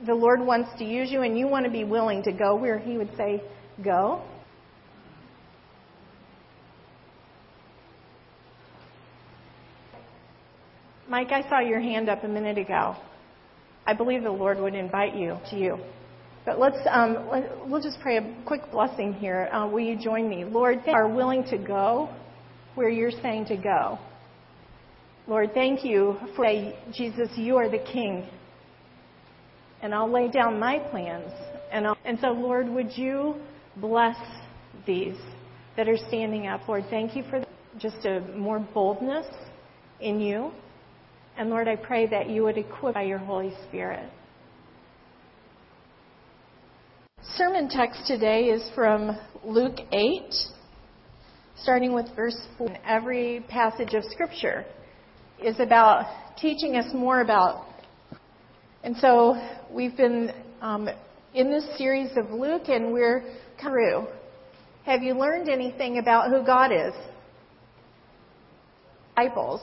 the 0.06 0.14
Lord 0.14 0.40
wants 0.40 0.70
to 0.78 0.84
use 0.84 1.10
you 1.10 1.22
and 1.22 1.38
you 1.38 1.46
want 1.46 1.64
to 1.64 1.70
be 1.70 1.84
willing 1.84 2.22
to 2.24 2.32
go 2.32 2.56
where 2.56 2.78
He 2.78 2.96
would 2.96 3.10
say, 3.16 3.42
go. 3.82 4.22
Mike, 11.08 11.32
I 11.32 11.48
saw 11.48 11.60
your 11.60 11.80
hand 11.80 12.08
up 12.08 12.24
a 12.24 12.28
minute 12.28 12.58
ago. 12.58 12.96
I 13.86 13.92
believe 13.92 14.22
the 14.22 14.30
Lord 14.30 14.58
would 14.58 14.74
invite 14.74 15.14
you 15.14 15.38
to 15.50 15.56
you. 15.56 15.78
But 16.46 16.58
let's 16.58 16.78
um, 16.90 17.28
let, 17.30 17.68
we'll 17.68 17.82
just 17.82 18.00
pray 18.00 18.18
a 18.18 18.36
quick 18.46 18.70
blessing 18.70 19.12
here. 19.14 19.48
Uh, 19.52 19.66
will 19.66 19.80
you 19.80 19.96
join 19.96 20.28
me, 20.28 20.44
Lord? 20.44 20.80
Are 20.88 21.08
willing 21.08 21.44
to 21.44 21.58
go 21.58 22.10
where 22.74 22.88
you're 22.88 23.10
saying 23.10 23.46
to 23.46 23.56
go. 23.56 23.98
Lord, 25.26 25.52
thank 25.54 25.84
you 25.84 26.16
for 26.36 26.44
Jesus. 26.92 27.30
You 27.36 27.56
are 27.56 27.70
the 27.70 27.78
King 27.78 28.28
and 29.84 29.94
I'll 29.94 30.10
lay 30.10 30.28
down 30.28 30.58
my 30.58 30.78
plans. 30.78 31.30
And, 31.70 31.86
I'll, 31.86 31.98
and 32.06 32.18
so, 32.18 32.28
Lord, 32.28 32.70
would 32.70 32.96
you 32.96 33.34
bless 33.76 34.16
these 34.86 35.16
that 35.76 35.90
are 35.90 35.98
standing 36.08 36.46
up? 36.46 36.66
Lord, 36.66 36.84
thank 36.88 37.14
you 37.14 37.22
for 37.28 37.44
just 37.78 38.06
a 38.06 38.20
more 38.34 38.66
boldness 38.72 39.26
in 40.00 40.20
you. 40.20 40.52
And 41.36 41.50
Lord, 41.50 41.68
I 41.68 41.76
pray 41.76 42.06
that 42.06 42.30
you 42.30 42.44
would 42.44 42.56
equip 42.56 42.94
by 42.94 43.02
your 43.02 43.18
Holy 43.18 43.52
Spirit. 43.68 44.08
Sermon 47.34 47.68
text 47.68 48.06
today 48.06 48.44
is 48.44 48.66
from 48.74 49.18
Luke 49.44 49.80
8, 49.92 50.22
starting 51.60 51.92
with 51.92 52.06
verse 52.16 52.40
4. 52.56 52.74
Every 52.86 53.44
passage 53.50 53.92
of 53.92 54.02
Scripture 54.04 54.64
is 55.42 55.60
about 55.60 56.06
teaching 56.38 56.76
us 56.76 56.86
more 56.94 57.20
about 57.20 57.66
and 58.84 58.94
so 58.98 59.34
we've 59.70 59.96
been 59.96 60.30
um, 60.60 60.90
in 61.32 61.50
this 61.50 61.64
series 61.78 62.10
of 62.18 62.30
Luke, 62.30 62.68
and 62.68 62.92
we're 62.92 63.24
through. 63.58 64.06
Have 64.84 65.02
you 65.02 65.14
learned 65.14 65.48
anything 65.48 65.96
about 65.96 66.28
who 66.28 66.44
God 66.44 66.70
is? 66.70 66.92
Disciples. 69.16 69.62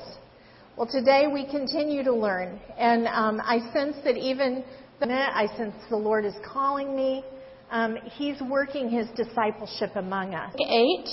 Well, 0.75 0.89
today 0.91 1.27
we 1.31 1.45
continue 1.45 2.03
to 2.03 2.11
learn, 2.11 2.59
and 2.79 3.05
um, 3.05 3.39
I 3.43 3.59
sense 3.71 3.95
that 4.03 4.17
even 4.17 4.63
the 4.99 5.05
minute 5.05 5.29
I 5.35 5.45
sense 5.55 5.75
the 5.91 5.97
Lord 5.97 6.25
is 6.25 6.33
calling 6.51 6.95
me, 6.95 7.23
um, 7.69 7.97
He's 8.15 8.41
working 8.49 8.89
His 8.89 9.07
discipleship 9.15 9.91
among 9.97 10.33
us. 10.33 10.55
Eight, 10.67 11.07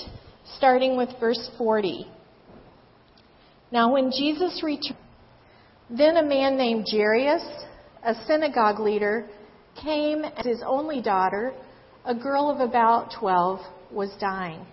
starting 0.56 0.96
with 0.96 1.10
verse 1.20 1.50
forty. 1.58 2.06
Now, 3.70 3.92
when 3.92 4.10
Jesus 4.10 4.62
returned, 4.64 4.96
then 5.90 6.16
a 6.16 6.22
man 6.22 6.56
named 6.56 6.86
Jairus 6.90 7.42
a 8.04 8.14
synagogue 8.26 8.80
leader, 8.80 9.28
came 9.82 10.24
as 10.24 10.44
his 10.44 10.62
only 10.66 11.00
daughter, 11.00 11.52
a 12.04 12.14
girl 12.14 12.50
of 12.50 12.60
about 12.60 13.12
12, 13.18 13.60
was 13.92 14.10
dying. 14.20 14.66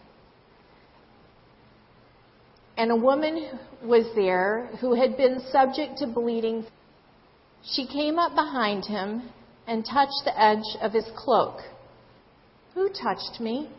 And 2.77 2.91
a 2.91 2.95
woman 2.95 3.59
was 3.83 4.05
there 4.15 4.69
who 4.81 4.95
had 4.95 5.15
been 5.15 5.41
subject 5.51 5.97
to 5.99 6.07
bleeding. 6.07 6.65
She 7.63 7.87
came 7.87 8.19
up 8.19 8.35
behind 8.35 8.85
him 8.85 9.29
and 9.67 9.85
touched 9.85 10.21
the 10.25 10.39
edge 10.39 10.65
of 10.81 10.91
his 10.91 11.05
cloak. 11.15 11.59
Who 12.73 12.89
touched 12.89 13.39
me? 13.39 13.69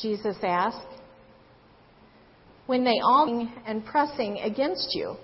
Jesus 0.00 0.36
asked. 0.42 0.86
When 2.66 2.84
they 2.84 2.98
all 3.02 3.48
and 3.66 3.84
pressing 3.84 4.38
against 4.38 4.88
you. 4.94 5.16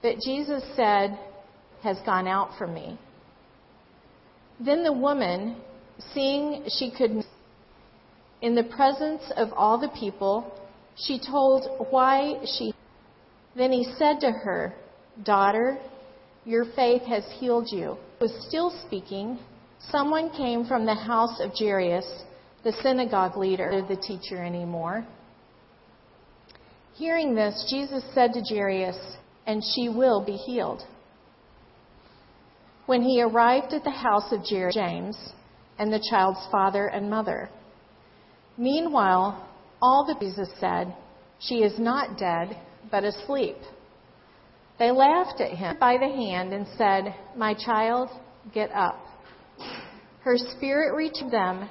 But 0.00 0.16
Jesus 0.24 0.62
said, 0.76 1.18
has 1.82 1.98
gone 2.04 2.26
out 2.26 2.56
from 2.58 2.74
me. 2.74 2.98
Then 4.60 4.82
the 4.82 4.92
woman, 4.92 5.56
seeing 6.12 6.64
she 6.68 6.90
could, 6.90 7.24
in 8.42 8.54
the 8.54 8.64
presence 8.64 9.22
of 9.36 9.52
all 9.52 9.78
the 9.78 9.88
people, 9.88 10.52
she 10.96 11.18
told 11.18 11.86
why 11.90 12.40
she. 12.44 12.74
Then 13.56 13.72
he 13.72 13.84
said 13.98 14.20
to 14.20 14.30
her, 14.30 14.74
Daughter, 15.22 15.78
your 16.44 16.64
faith 16.76 17.02
has 17.02 17.24
healed 17.38 17.68
you. 17.70 17.96
He 18.18 18.24
was 18.24 18.46
still 18.48 18.70
speaking. 18.86 19.38
Someone 19.90 20.30
came 20.30 20.64
from 20.64 20.86
the 20.86 20.94
house 20.94 21.40
of 21.40 21.52
Jairus, 21.56 22.06
the 22.64 22.72
synagogue 22.82 23.36
leader, 23.36 23.84
the 23.88 23.96
teacher 23.96 24.42
anymore. 24.42 25.06
Hearing 26.94 27.34
this, 27.34 27.66
Jesus 27.70 28.02
said 28.12 28.32
to 28.32 28.42
Jairus, 28.42 28.96
And 29.46 29.62
she 29.74 29.88
will 29.88 30.24
be 30.24 30.36
healed. 30.36 30.82
When 32.88 33.02
he 33.02 33.20
arrived 33.20 33.74
at 33.74 33.84
the 33.84 33.90
house 33.90 34.32
of 34.32 34.42
James 34.42 35.14
and 35.78 35.92
the 35.92 36.02
child's 36.10 36.40
father 36.50 36.86
and 36.86 37.10
mother. 37.10 37.50
Meanwhile, 38.56 39.46
all 39.82 40.06
the 40.06 40.18
Jesus 40.18 40.48
said, 40.58 40.96
She 41.38 41.56
is 41.56 41.78
not 41.78 42.16
dead, 42.16 42.56
but 42.90 43.04
asleep. 43.04 43.56
They 44.78 44.90
laughed 44.90 45.38
at 45.42 45.50
him 45.50 45.76
by 45.78 45.98
the 45.98 46.08
hand 46.08 46.54
and 46.54 46.66
said, 46.78 47.14
My 47.36 47.52
child, 47.52 48.08
get 48.54 48.72
up. 48.72 48.98
Her 50.20 50.38
spirit 50.38 50.96
reached 50.96 51.30
them 51.30 51.68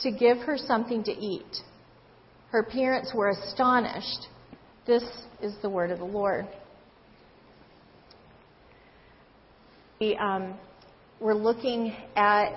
to 0.00 0.10
give 0.10 0.36
her 0.40 0.58
something 0.58 1.02
to 1.04 1.12
eat. 1.12 1.62
Her 2.50 2.62
parents 2.62 3.14
were 3.14 3.30
astonished. 3.30 4.28
This 4.86 5.04
is 5.40 5.54
the 5.62 5.70
word 5.70 5.90
of 5.90 5.98
the 5.98 6.04
Lord. 6.04 6.46
We 10.00 10.16
um, 10.16 10.54
were 11.18 11.34
looking 11.34 11.92
at, 12.14 12.50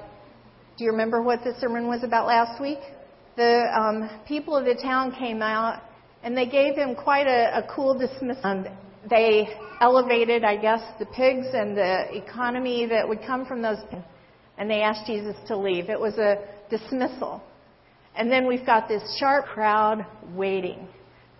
do 0.78 0.84
you 0.84 0.92
remember 0.92 1.24
what 1.24 1.44
the 1.44 1.54
sermon 1.60 1.88
was 1.88 2.04
about 2.04 2.28
last 2.28 2.62
week? 2.62 2.78
The 3.36 3.64
um, 3.76 4.10
people 4.28 4.56
of 4.56 4.66
the 4.66 4.76
town 4.76 5.16
came 5.18 5.42
out 5.42 5.82
and 6.22 6.38
they 6.38 6.46
gave 6.46 6.76
him 6.76 6.94
quite 6.94 7.26
a, 7.26 7.58
a 7.58 7.76
cool 7.76 7.98
dismissal. 7.98 8.42
Um, 8.44 8.68
they 9.10 9.48
elevated, 9.80 10.44
I 10.44 10.56
guess, 10.56 10.82
the 11.00 11.08
pigs 11.08 11.48
and 11.54 11.76
the 11.76 12.16
economy 12.16 12.86
that 12.86 13.10
would 13.10 13.24
come 13.26 13.48
from 13.48 13.64
those 13.64 13.80
and 14.60 14.70
they 14.70 14.82
asked 14.82 15.08
Jesus 15.08 15.36
to 15.48 15.58
leave. 15.58 15.90
It 15.90 16.00
was 16.00 16.20
a 16.20 16.36
dismissal. 16.70 17.42
And 18.16 18.32
then 18.32 18.46
we've 18.46 18.68
got 18.68 18.88
this 18.88 19.02
sharp 19.20 19.46
crowd 19.46 20.06
waiting. 20.36 20.88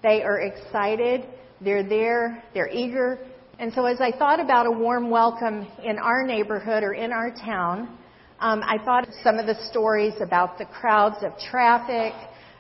They 0.02 0.24
are 0.24 0.40
excited. 0.40 1.28
They're 1.60 1.88
there. 1.88 2.44
They're 2.56 2.70
eager. 2.70 3.20
And 3.62 3.72
so 3.74 3.86
as 3.86 4.02
I 4.02 4.12
thought 4.12 4.40
about 4.40 4.66
a 4.66 4.72
warm 4.72 5.12
welcome 5.12 5.68
in 5.84 6.00
our 6.00 6.24
neighborhood 6.24 6.82
or 6.82 6.96
in 6.96 7.12
our 7.12 7.30
town, 7.30 7.96
um, 8.40 8.64
I 8.64 8.80
thought 8.84 9.08
of 9.08 9.14
some 9.24 9.38
of 9.38 9.46
the 9.46 9.54
stories 9.70 10.16
about 10.20 10.58
the 10.58 10.66
crowds 10.66 11.18
of 11.22 11.34
traffic, 11.38 12.12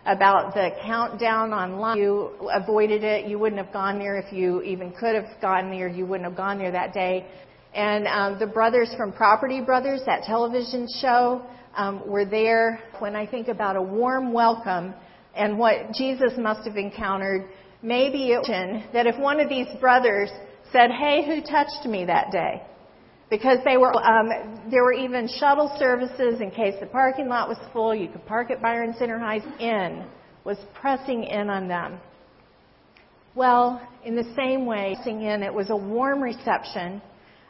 about 0.05 0.53
the 0.53 0.69
countdown 0.85 1.53
online. 1.53 1.97
You 1.97 2.49
avoided 2.53 3.03
it. 3.03 3.25
You 3.25 3.39
wouldn't 3.39 3.59
have 3.59 3.73
gone 3.73 3.97
there 3.97 4.19
if 4.19 4.31
you 4.31 4.61
even 4.61 4.91
could 4.91 5.15
have 5.15 5.25
gone 5.41 5.71
there. 5.71 5.87
You 5.87 6.05
wouldn't 6.05 6.29
have 6.29 6.37
gone 6.37 6.59
there 6.59 6.71
that 6.71 6.93
day. 6.93 7.25
And 7.73 8.05
um, 8.05 8.37
the 8.37 8.45
brothers 8.45 8.93
from 8.95 9.11
Property 9.11 9.59
Brothers, 9.59 10.01
that 10.05 10.21
television 10.21 10.87
show, 11.01 11.41
um, 11.75 12.07
were 12.07 12.25
there. 12.25 12.79
When 12.99 13.15
I 13.15 13.25
think 13.25 13.47
about 13.47 13.75
a 13.75 13.81
warm 13.81 14.33
welcome 14.33 14.93
and 15.35 15.57
what 15.57 15.93
Jesus 15.93 16.33
must 16.37 16.67
have 16.67 16.77
encountered, 16.77 17.49
maybe 17.81 18.33
it 18.33 18.45
that 18.93 19.07
if 19.07 19.17
one 19.17 19.39
of 19.39 19.49
these 19.49 19.65
brothers 19.79 20.29
said, 20.71 20.91
"Hey, 20.91 21.25
who 21.25 21.41
touched 21.41 21.85
me 21.85 22.05
that 22.05 22.31
day?" 22.31 22.61
Because 23.29 23.59
they 23.63 23.77
were, 23.77 23.95
um, 23.95 24.29
there 24.69 24.83
were 24.83 24.93
even 24.93 25.27
shuttle 25.27 25.73
services 25.79 26.41
in 26.41 26.51
case 26.51 26.75
the 26.79 26.87
parking 26.87 27.27
lot 27.27 27.47
was 27.47 27.57
full. 27.71 27.95
You 27.95 28.09
could 28.09 28.25
park 28.25 28.51
at 28.51 28.61
Byron 28.61 28.93
Center 28.97 29.17
High. 29.17 29.41
In 29.59 30.05
was 30.43 30.57
pressing 30.73 31.23
in 31.23 31.49
on 31.49 31.67
them. 31.67 31.99
Well, 33.35 33.81
in 34.03 34.15
the 34.15 34.33
same 34.35 34.65
way, 34.65 34.95
pressing 34.95 35.21
in, 35.21 35.43
it 35.43 35.53
was 35.53 35.69
a 35.69 35.75
warm 35.75 36.21
reception 36.21 37.01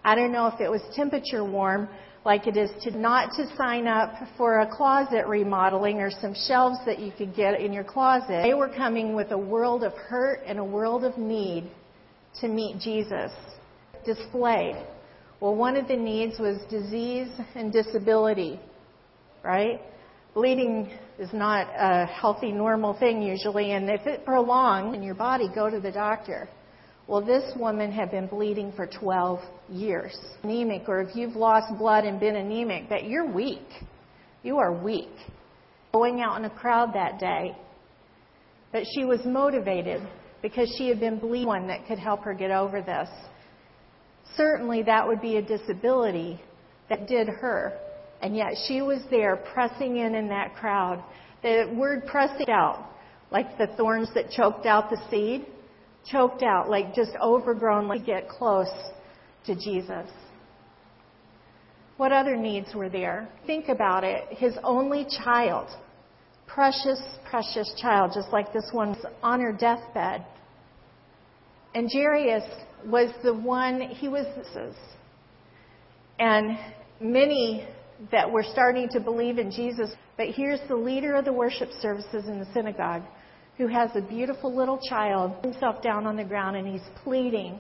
I 0.03 0.15
don't 0.15 0.31
know 0.31 0.47
if 0.47 0.59
it 0.59 0.69
was 0.69 0.81
temperature 0.95 1.43
warm, 1.43 1.87
like 2.25 2.47
it 2.47 2.57
is 2.57 2.71
to 2.83 2.97
not 2.97 3.31
to 3.33 3.45
sign 3.55 3.87
up 3.87 4.13
for 4.35 4.59
a 4.59 4.67
closet 4.67 5.27
remodeling 5.27 5.99
or 5.99 6.09
some 6.09 6.33
shelves 6.47 6.77
that 6.85 6.99
you 6.99 7.11
could 7.15 7.35
get 7.35 7.59
in 7.59 7.71
your 7.71 7.83
closet. 7.83 8.41
They 8.43 8.55
were 8.55 8.69
coming 8.69 9.15
with 9.15 9.31
a 9.31 9.37
world 9.37 9.83
of 9.83 9.93
hurt 9.93 10.41
and 10.45 10.57
a 10.57 10.63
world 10.63 11.03
of 11.03 11.17
need 11.17 11.69
to 12.39 12.47
meet 12.47 12.79
Jesus 12.79 13.31
displayed. 14.05 14.75
Well, 15.39 15.55
one 15.55 15.75
of 15.75 15.88
the 15.88 15.95
needs 15.95 16.39
was 16.39 16.57
disease 16.69 17.29
and 17.55 17.73
disability, 17.73 18.59
right? 19.43 19.81
Bleeding 20.33 20.91
is 21.19 21.29
not 21.33 21.67
a 21.77 22.05
healthy, 22.05 22.51
normal 22.51 22.93
thing 22.97 23.21
usually, 23.21 23.71
and 23.71 23.89
if 23.89 24.05
it 24.07 24.23
prolongs 24.23 24.95
in 24.95 25.03
your 25.03 25.15
body, 25.15 25.50
go 25.53 25.69
to 25.69 25.79
the 25.79 25.91
doctor. 25.91 26.47
Well, 27.07 27.25
this 27.25 27.51
woman 27.57 27.91
had 27.91 28.11
been 28.11 28.27
bleeding 28.27 28.71
for 28.71 28.88
12 28.88 29.39
years. 29.69 30.17
Anemic, 30.43 30.88
or 30.88 31.01
if 31.01 31.15
you've 31.15 31.35
lost 31.35 31.77
blood 31.77 32.05
and 32.05 32.19
been 32.19 32.38
anemic, 32.38 32.88
that 32.89 33.05
you're 33.05 33.29
weak. 33.29 33.67
You 34.43 34.57
are 34.59 34.71
weak. 34.71 35.11
Going 35.91 36.21
out 36.21 36.38
in 36.38 36.45
a 36.45 36.50
crowd 36.50 36.93
that 36.93 37.19
day. 37.19 37.57
But 38.71 38.83
she 38.95 39.03
was 39.03 39.19
motivated 39.25 40.01
because 40.41 40.74
she 40.77 40.88
had 40.88 41.00
been 41.00 41.19
bleeding 41.19 41.48
one 41.48 41.67
that 41.67 41.88
could 41.88 42.00
help 42.00 42.24
her 42.24 42.33
get 42.33 42.51
over 42.51 42.81
this. 42.81 43.10
Certainly 44.36 44.83
that 44.83 45.07
would 45.07 45.21
be 45.21 45.38
a 45.38 45.41
disability 45.41 46.41
that 46.89 47.07
did 47.07 47.27
her. 47.27 47.77
And 48.21 48.36
yet 48.36 48.53
she 48.67 48.81
was 48.81 49.01
there 49.10 49.38
pressing 49.53 49.98
in 49.98 50.15
in 50.15 50.27
that 50.29 50.55
crowd. 50.55 51.03
The 51.41 51.74
word 51.75 52.05
pressing 52.05 52.50
out, 52.50 52.89
like 53.31 53.57
the 53.57 53.67
thorns 53.77 54.10
that 54.13 54.29
choked 54.29 54.65
out 54.65 54.89
the 54.89 55.01
seed 55.10 55.45
choked 56.05 56.43
out, 56.43 56.69
like 56.69 56.93
just 56.93 57.12
overgrown, 57.21 57.88
like 57.88 58.05
get 58.05 58.27
close 58.29 58.71
to 59.45 59.55
Jesus. 59.55 60.10
What 61.98 62.12
other 62.12 62.36
needs 62.36 62.74
were 62.74 62.89
there? 62.89 63.29
Think 63.45 63.69
about 63.69 64.03
it. 64.03 64.25
His 64.31 64.55
only 64.63 65.05
child, 65.24 65.67
precious, 66.48 67.01
precious 67.29 67.74
child, 67.81 68.12
just 68.13 68.29
like 68.31 68.51
this 68.53 68.69
one 68.71 68.95
on 69.24 69.39
her 69.39 69.53
deathbed. 69.53 70.25
And 71.74 71.89
Jairus 71.91 72.43
was 72.86 73.13
the 73.24 73.33
one, 73.33 73.81
he 73.81 74.07
was, 74.07 74.25
and 76.19 76.57
many 77.00 77.67
that 78.12 78.31
were 78.31 78.43
starting 78.43 78.89
to 78.89 79.00
believe 79.00 79.38
in 79.38 79.51
Jesus. 79.51 79.91
But 80.17 80.27
here's 80.29 80.60
the 80.67 80.75
leader 80.75 81.15
of 81.15 81.25
the 81.25 81.33
worship 81.33 81.69
services 81.81 82.25
in 82.27 82.39
the 82.39 82.48
synagogue 82.53 83.03
who 83.57 83.67
has 83.67 83.91
a 83.95 84.01
beautiful 84.01 84.55
little 84.55 84.79
child 84.89 85.33
himself 85.43 85.81
down 85.83 86.07
on 86.07 86.15
the 86.15 86.24
ground 86.24 86.55
and 86.55 86.67
he's 86.67 86.88
pleading. 87.03 87.60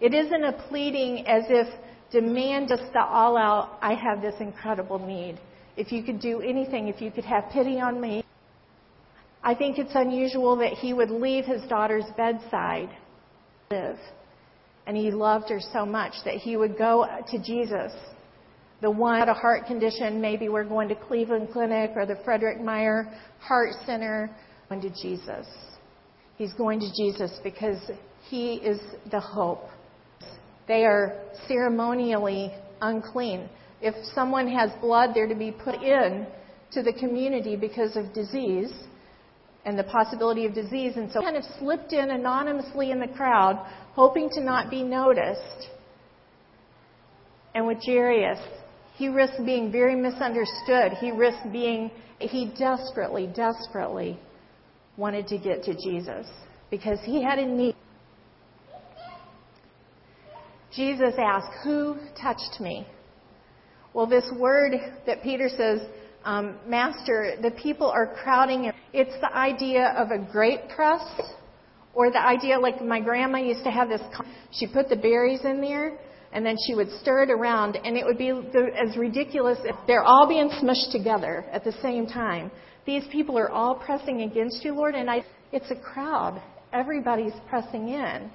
It 0.00 0.14
isn't 0.14 0.44
a 0.44 0.52
pleading 0.68 1.26
as 1.26 1.44
if 1.48 1.66
demand 2.10 2.68
just 2.68 2.92
the 2.92 3.00
all 3.00 3.36
out, 3.36 3.78
I 3.82 3.94
have 3.94 4.20
this 4.20 4.34
incredible 4.40 4.98
need. 4.98 5.38
If 5.78 5.92
you 5.92 6.02
could 6.02 6.20
do 6.20 6.40
anything, 6.40 6.88
if 6.88 7.00
you 7.00 7.12
could 7.12 7.24
have 7.24 7.44
pity 7.52 7.78
on 7.80 8.00
me. 8.00 8.24
I 9.44 9.54
think 9.54 9.78
it's 9.78 9.94
unusual 9.94 10.56
that 10.56 10.72
he 10.72 10.92
would 10.92 11.10
leave 11.10 11.44
his 11.44 11.62
daughter's 11.68 12.04
bedside, 12.16 12.90
live. 13.70 13.96
And 14.88 14.96
he 14.96 15.12
loved 15.12 15.48
her 15.50 15.60
so 15.72 15.86
much 15.86 16.14
that 16.24 16.34
he 16.34 16.56
would 16.56 16.76
go 16.76 17.06
to 17.30 17.38
Jesus. 17.38 17.92
The 18.80 18.90
one 18.90 19.20
had 19.20 19.28
a 19.28 19.34
heart 19.34 19.66
condition, 19.66 20.20
maybe 20.20 20.48
we're 20.48 20.64
going 20.64 20.88
to 20.88 20.96
Cleveland 20.96 21.50
Clinic 21.52 21.92
or 21.94 22.06
the 22.06 22.18
Frederik 22.24 22.58
Meijer 22.58 23.12
Heart 23.38 23.74
Center 23.86 24.30
going 24.68 24.80
to 24.80 24.90
Jesus. 24.90 25.46
He's 26.36 26.52
going 26.54 26.80
to 26.80 26.90
Jesus 26.96 27.38
because 27.44 27.78
he 28.28 28.54
is 28.54 28.80
the 29.12 29.20
hope. 29.20 29.68
They 30.66 30.84
are 30.84 31.20
ceremonially 31.46 32.52
unclean. 32.80 33.48
If 33.80 33.94
someone 34.14 34.48
has 34.48 34.70
blood, 34.80 35.10
they're 35.14 35.28
to 35.28 35.34
be 35.34 35.52
put 35.52 35.82
in 35.82 36.26
to 36.72 36.82
the 36.82 36.92
community 36.92 37.56
because 37.56 37.96
of 37.96 38.12
disease 38.12 38.72
and 39.64 39.78
the 39.78 39.84
possibility 39.84 40.46
of 40.46 40.54
disease. 40.54 40.94
And 40.96 41.10
so 41.12 41.20
kind 41.20 41.36
of 41.36 41.44
slipped 41.58 41.92
in 41.92 42.10
anonymously 42.10 42.90
in 42.90 43.00
the 43.00 43.08
crowd, 43.08 43.64
hoping 43.94 44.28
to 44.30 44.40
not 44.40 44.70
be 44.70 44.82
noticed. 44.82 45.68
And 47.54 47.66
with 47.66 47.78
Jairus, 47.84 48.38
he 48.96 49.08
risked 49.08 49.44
being 49.44 49.70
very 49.70 49.94
misunderstood. 49.94 50.92
He 51.00 51.10
risked 51.10 51.52
being, 51.52 51.90
he 52.18 52.52
desperately, 52.58 53.28
desperately 53.34 54.18
wanted 54.96 55.28
to 55.28 55.38
get 55.38 55.62
to 55.64 55.74
Jesus. 55.74 56.26
because 56.70 56.98
he 57.04 57.22
had 57.22 57.38
a 57.38 57.46
need. 57.46 57.74
Jesus 60.74 61.14
asked, 61.18 61.52
Who 61.64 61.96
touched 62.20 62.60
me? 62.60 62.86
Well, 63.94 64.06
this 64.06 64.30
word 64.38 64.72
that 65.06 65.22
Peter 65.22 65.48
says, 65.48 65.80
um, 66.24 66.56
Master, 66.66 67.36
the 67.40 67.50
people 67.52 67.88
are 67.88 68.14
crowding. 68.22 68.70
It's 68.92 69.14
the 69.20 69.34
idea 69.34 69.94
of 69.96 70.10
a 70.10 70.18
grape 70.18 70.68
press, 70.74 71.02
or 71.94 72.10
the 72.10 72.20
idea 72.20 72.58
like 72.58 72.84
my 72.84 73.00
grandma 73.00 73.38
used 73.38 73.64
to 73.64 73.70
have 73.70 73.88
this. 73.88 74.02
She 74.52 74.66
put 74.66 74.88
the 74.88 74.96
berries 74.96 75.40
in 75.44 75.60
there, 75.60 75.98
and 76.32 76.44
then 76.44 76.56
she 76.66 76.74
would 76.74 76.90
stir 77.00 77.22
it 77.24 77.30
around, 77.30 77.76
and 77.82 77.96
it 77.96 78.04
would 78.04 78.18
be 78.18 78.30
as 78.30 78.96
ridiculous 78.96 79.58
if 79.64 79.74
they're 79.86 80.02
all 80.02 80.28
being 80.28 80.50
smushed 80.50 80.92
together 80.92 81.46
at 81.50 81.64
the 81.64 81.72
same 81.82 82.06
time. 82.06 82.50
These 82.84 83.04
people 83.10 83.38
are 83.38 83.50
all 83.50 83.74
pressing 83.74 84.22
against 84.22 84.64
you, 84.64 84.74
Lord, 84.74 84.94
and 84.94 85.10
I, 85.10 85.24
it's 85.52 85.70
a 85.70 85.76
crowd. 85.76 86.42
Everybody's 86.72 87.32
pressing 87.48 87.88
in. 87.88 88.30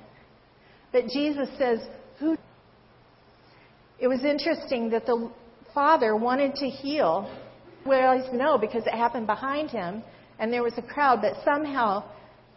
But 0.91 1.05
Jesus 1.07 1.49
says, 1.57 1.79
Who? 2.19 2.37
It 3.99 4.07
was 4.07 4.23
interesting 4.23 4.89
that 4.89 5.05
the 5.05 5.31
father 5.73 6.15
wanted 6.15 6.55
to 6.55 6.67
heal. 6.69 7.29
Well, 7.85 8.17
he's 8.17 8.31
no, 8.33 8.57
because 8.57 8.85
it 8.85 8.93
happened 8.93 9.27
behind 9.27 9.69
him, 9.69 10.03
and 10.39 10.51
there 10.51 10.63
was 10.63 10.73
a 10.77 10.81
crowd, 10.81 11.19
but 11.21 11.43
somehow 11.43 12.03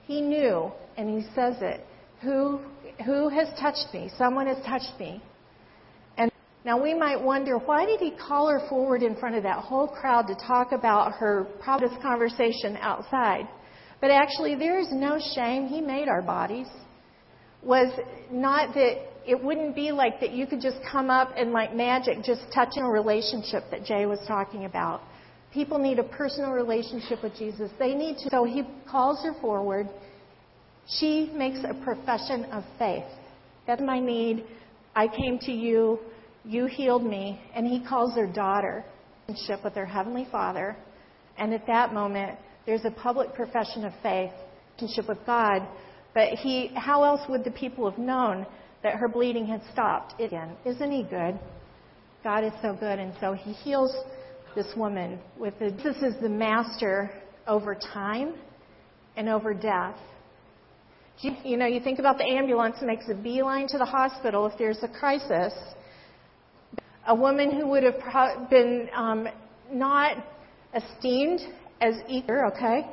he 0.06 0.20
knew, 0.20 0.70
and 0.96 1.08
he 1.08 1.28
says 1.34 1.56
it. 1.60 1.80
Who 2.22 2.60
who 3.04 3.28
has 3.28 3.48
touched 3.60 3.92
me? 3.92 4.10
Someone 4.16 4.46
has 4.46 4.64
touched 4.64 4.98
me. 4.98 5.22
And 6.16 6.30
now 6.64 6.80
we 6.82 6.94
might 6.94 7.20
wonder, 7.20 7.58
why 7.58 7.84
did 7.84 8.00
he 8.00 8.12
call 8.12 8.48
her 8.48 8.66
forward 8.68 9.02
in 9.02 9.16
front 9.16 9.36
of 9.36 9.42
that 9.42 9.58
whole 9.58 9.88
crowd 9.88 10.26
to 10.28 10.34
talk 10.34 10.72
about 10.72 11.12
her 11.12 11.46
this 11.80 11.92
conversation 12.02 12.76
outside? 12.80 13.46
But 14.00 14.10
actually, 14.10 14.54
there 14.54 14.78
is 14.78 14.88
no 14.92 15.18
shame. 15.34 15.66
He 15.66 15.80
made 15.80 16.08
our 16.08 16.22
bodies. 16.22 16.68
Was 17.62 17.92
not 18.30 18.74
that 18.74 18.98
it 19.26 19.42
wouldn't 19.42 19.74
be 19.74 19.90
like 19.90 20.20
that 20.20 20.32
you 20.32 20.46
could 20.46 20.60
just 20.60 20.78
come 20.90 21.10
up 21.10 21.32
and 21.36 21.52
like 21.52 21.74
magic 21.74 22.22
just 22.22 22.42
touching 22.54 22.82
a 22.82 22.88
relationship 22.88 23.64
that 23.70 23.84
Jay 23.84 24.06
was 24.06 24.20
talking 24.26 24.64
about. 24.64 25.02
People 25.52 25.78
need 25.78 25.98
a 25.98 26.04
personal 26.04 26.52
relationship 26.52 27.22
with 27.22 27.34
Jesus. 27.36 27.70
They 27.78 27.94
need 27.94 28.18
to. 28.18 28.30
So 28.30 28.44
he 28.44 28.62
calls 28.88 29.24
her 29.24 29.34
forward. 29.40 29.88
She 30.86 31.32
makes 31.34 31.58
a 31.64 31.74
profession 31.82 32.44
of 32.46 32.62
faith. 32.78 33.04
That's 33.66 33.82
my 33.82 33.98
need. 33.98 34.44
I 34.94 35.08
came 35.08 35.38
to 35.40 35.52
you. 35.52 35.98
You 36.44 36.66
healed 36.66 37.04
me. 37.04 37.40
And 37.54 37.66
he 37.66 37.84
calls 37.84 38.14
her 38.14 38.26
daughter. 38.26 38.84
Relationship 39.28 39.64
with 39.64 39.74
her 39.74 39.86
heavenly 39.86 40.28
Father. 40.30 40.76
And 41.38 41.52
at 41.52 41.66
that 41.66 41.92
moment, 41.92 42.38
there's 42.64 42.84
a 42.84 42.90
public 42.90 43.34
profession 43.34 43.84
of 43.84 43.92
faith, 44.02 44.30
relationship 44.78 45.08
with 45.08 45.24
God. 45.26 45.66
But 46.14 46.30
he, 46.38 46.70
how 46.74 47.02
else 47.02 47.20
would 47.28 47.44
the 47.44 47.50
people 47.50 47.90
have 47.90 47.98
known 47.98 48.46
that 48.86 48.94
her 48.94 49.08
bleeding 49.08 49.46
had 49.46 49.60
stopped 49.72 50.20
again? 50.20 50.56
Isn't 50.64 50.92
he 50.92 51.02
good? 51.02 51.36
God 52.22 52.44
is 52.44 52.52
so 52.62 52.72
good. 52.72 53.00
And 53.00 53.12
so 53.20 53.32
he 53.32 53.52
heals 53.52 53.92
this 54.54 54.68
woman 54.76 55.18
with 55.36 55.58
the, 55.58 55.70
this 55.82 55.96
is 55.96 56.14
the 56.22 56.28
master 56.28 57.10
over 57.48 57.74
time 57.74 58.34
and 59.16 59.28
over 59.28 59.52
death. 59.52 59.96
You 61.42 61.56
know, 61.56 61.66
you 61.66 61.80
think 61.80 61.98
about 61.98 62.16
the 62.16 62.24
ambulance 62.24 62.76
makes 62.80 63.06
a 63.10 63.14
beeline 63.14 63.66
to 63.68 63.78
the 63.78 63.84
hospital 63.84 64.46
if 64.46 64.56
there's 64.56 64.78
a 64.82 64.88
crisis. 64.88 65.52
A 67.08 67.14
woman 67.14 67.50
who 67.50 67.66
would 67.66 67.82
have 67.82 68.48
been 68.48 68.88
um, 68.94 69.26
not 69.72 70.16
esteemed 70.72 71.40
as 71.80 71.94
eager, 72.08 72.46
okay? 72.54 72.88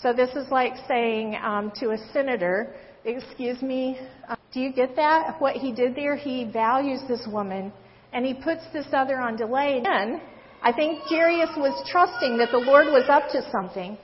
So 0.00 0.12
this 0.12 0.30
is 0.36 0.48
like 0.52 0.74
saying 0.86 1.34
um, 1.42 1.72
to 1.80 1.90
a 1.90 1.98
senator, 2.12 2.76
excuse 3.04 3.60
me, 3.62 3.98
uh, 4.28 4.36
do 4.52 4.60
you 4.60 4.72
get 4.72 4.96
that? 4.96 5.40
What 5.40 5.56
he 5.56 5.72
did 5.72 5.94
there, 5.94 6.16
he 6.16 6.44
values 6.44 7.00
this 7.08 7.26
woman 7.26 7.72
and 8.12 8.24
he 8.24 8.34
puts 8.34 8.62
this 8.72 8.86
other 8.92 9.18
on 9.18 9.36
delay. 9.36 9.82
And 9.84 10.20
I 10.62 10.72
think 10.72 11.02
Jairus 11.08 11.50
was 11.56 11.88
trusting 11.90 12.38
that 12.38 12.50
the 12.50 12.58
Lord 12.58 12.86
was 12.86 13.04
up 13.08 13.30
to 13.30 13.50
something. 13.50 13.96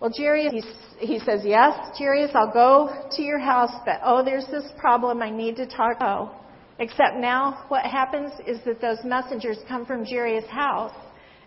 Well, 0.00 0.12
Jairus, 0.16 0.52
he, 0.98 1.06
he 1.06 1.18
says, 1.18 1.40
Yes, 1.44 1.74
Jairus, 1.98 2.30
I'll 2.34 2.52
go 2.52 3.08
to 3.10 3.22
your 3.22 3.38
house, 3.38 3.72
but 3.84 4.00
oh, 4.04 4.24
there's 4.24 4.46
this 4.46 4.64
problem. 4.78 5.22
I 5.22 5.30
need 5.30 5.56
to 5.56 5.66
talk. 5.66 5.96
Oh. 6.00 6.34
Except 6.80 7.16
now, 7.16 7.64
what 7.68 7.84
happens 7.84 8.30
is 8.46 8.58
that 8.64 8.80
those 8.80 8.98
messengers 9.04 9.58
come 9.66 9.84
from 9.84 10.04
Jairus' 10.04 10.48
house. 10.48 10.94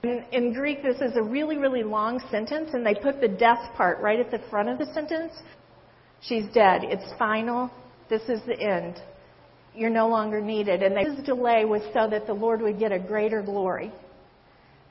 In, 0.04 0.26
in 0.34 0.54
Greek, 0.54 0.84
this 0.84 0.98
is 0.98 1.16
a 1.16 1.24
really, 1.24 1.58
really 1.58 1.84
long 1.84 2.22
sentence, 2.30 2.72
and 2.74 2.86
they 2.86 2.96
put 2.96 3.22
the 3.22 3.30
death 3.30 3.74
part 3.76 4.02
right 4.02 4.20
at 4.20 4.30
the 4.30 4.40
front 4.50 4.68
of 4.68 4.78
the 4.78 4.94
sentence. 4.94 5.32
She's 6.22 6.46
dead. 6.54 6.82
It's 6.84 7.18
final. 7.18 7.72
This 8.10 8.22
is 8.30 8.42
the 8.46 8.60
end. 8.60 8.96
You're 9.74 9.90
no 9.90 10.08
longer 10.08 10.42
needed. 10.42 10.84
And 10.84 10.96
this 10.96 11.26
delay 11.26 11.66
was 11.66 11.82
so 11.94 12.10
that 12.10 12.28
the 12.28 12.34
Lord 12.34 12.62
would 12.62 12.78
get 12.78 12.92
a 12.92 13.00
greater 13.00 13.42
glory. 13.42 13.92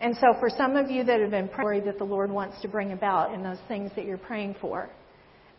And 0.01 0.16
so 0.16 0.35
for 0.40 0.49
some 0.49 0.77
of 0.77 0.90
you 0.90 1.05
that 1.05 1.21
have 1.21 1.31
been 1.31 1.49
praying 1.49 1.85
that 1.85 1.99
the 1.99 2.05
Lord 2.05 2.31
wants 2.31 2.61
to 2.62 2.69
bring 2.69 2.93
about 2.93 3.35
in 3.35 3.43
those 3.43 3.59
things 3.69 3.90
that 3.97 4.07
you're 4.07 4.19
praying 4.19 4.57
for. 4.61 4.88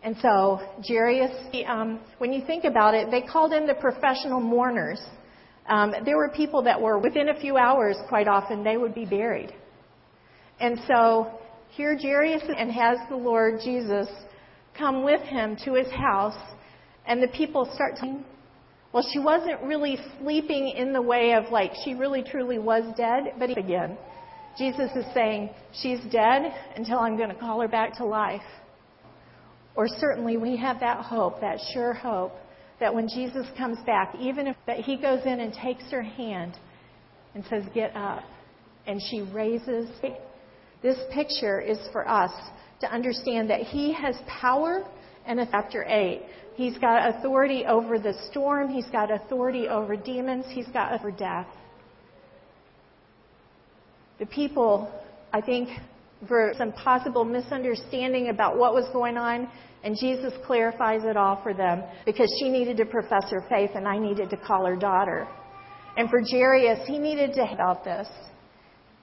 And 0.03 0.15
so 0.19 0.59
Jairus, 0.87 1.31
um, 1.67 1.99
when 2.17 2.33
you 2.33 2.43
think 2.45 2.63
about 2.63 2.95
it, 2.95 3.11
they 3.11 3.21
called 3.21 3.53
in 3.53 3.67
the 3.67 3.75
professional 3.75 4.41
mourners. 4.41 4.99
Um, 5.69 5.93
there 6.03 6.17
were 6.17 6.29
people 6.29 6.63
that 6.63 6.81
were 6.81 6.97
within 6.97 7.29
a 7.29 7.39
few 7.39 7.55
hours, 7.57 7.97
quite 8.09 8.27
often, 8.27 8.63
they 8.63 8.77
would 8.77 8.95
be 8.95 9.05
buried. 9.05 9.53
And 10.59 10.79
so 10.87 11.39
here 11.69 11.95
Jairus 11.95 12.41
and 12.57 12.71
has 12.71 12.97
the 13.09 13.15
Lord 13.15 13.59
Jesus 13.63 14.07
come 14.77 15.03
with 15.03 15.21
him 15.21 15.57
to 15.65 15.73
his 15.73 15.91
house, 15.91 16.37
and 17.05 17.21
the 17.21 17.27
people 17.29 17.69
start 17.73 17.95
to. 17.97 18.23
Well, 18.93 19.07
she 19.13 19.19
wasn't 19.19 19.61
really 19.63 19.97
sleeping 20.19 20.69
in 20.69 20.91
the 20.93 21.01
way 21.01 21.33
of 21.33 21.51
like 21.51 21.71
she 21.83 21.93
really 21.93 22.23
truly 22.23 22.59
was 22.59 22.83
dead, 22.97 23.33
but 23.39 23.57
again, 23.57 23.97
Jesus 24.57 24.91
is 24.95 25.05
saying, 25.13 25.49
She's 25.81 25.99
dead 26.11 26.53
until 26.75 26.99
I'm 26.99 27.17
going 27.17 27.29
to 27.29 27.35
call 27.35 27.61
her 27.61 27.67
back 27.67 27.95
to 27.97 28.05
life. 28.05 28.41
Or 29.75 29.87
certainly 29.87 30.37
we 30.37 30.57
have 30.57 30.81
that 30.81 31.05
hope, 31.05 31.39
that 31.39 31.57
sure 31.73 31.93
hope, 31.93 32.33
that 32.79 32.93
when 32.93 33.07
Jesus 33.07 33.45
comes 33.57 33.77
back, 33.85 34.13
even 34.19 34.47
if 34.47 34.57
that 34.67 34.79
he 34.79 34.97
goes 34.97 35.21
in 35.25 35.39
and 35.39 35.53
takes 35.53 35.85
her 35.91 36.01
hand 36.03 36.57
and 37.33 37.45
says, 37.49 37.63
Get 37.73 37.95
up, 37.95 38.23
and 38.85 38.99
she 39.09 39.21
raises. 39.21 39.89
This 40.83 40.97
picture 41.13 41.61
is 41.61 41.77
for 41.93 42.07
us 42.07 42.31
to 42.81 42.91
understand 42.91 43.49
that 43.49 43.61
he 43.61 43.93
has 43.93 44.15
power 44.27 44.83
and 45.25 45.39
chapter 45.51 45.85
8. 45.87 46.21
He's 46.55 46.77
got 46.77 47.15
authority 47.15 47.65
over 47.65 47.97
the 47.97 48.13
storm, 48.29 48.69
he's 48.69 48.89
got 48.91 49.09
authority 49.11 49.67
over 49.67 49.95
demons, 49.95 50.45
he's 50.49 50.67
got 50.67 50.93
over 50.93 51.11
death 51.11 51.47
the 54.21 54.27
people, 54.27 54.87
I 55.33 55.41
think, 55.41 55.67
for 56.27 56.53
some 56.55 56.71
possible 56.73 57.25
misunderstanding 57.25 58.29
about 58.29 58.55
what 58.55 58.71
was 58.71 58.87
going 58.93 59.17
on, 59.17 59.49
and 59.83 59.97
Jesus 59.99 60.31
clarifies 60.45 61.01
it 61.03 61.17
all 61.17 61.41
for 61.41 61.55
them 61.55 61.83
because 62.05 62.31
she 62.39 62.47
needed 62.47 62.77
to 62.77 62.85
profess 62.85 63.31
her 63.31 63.43
faith 63.49 63.71
and 63.73 63.87
I 63.87 63.97
needed 63.97 64.29
to 64.29 64.37
call 64.37 64.67
her 64.67 64.75
daughter. 64.75 65.27
And 65.97 66.07
for 66.07 66.21
Jairus, 66.21 66.87
he 66.87 66.99
needed 66.99 67.33
to 67.33 67.45
help 67.45 67.83
this. 67.83 68.07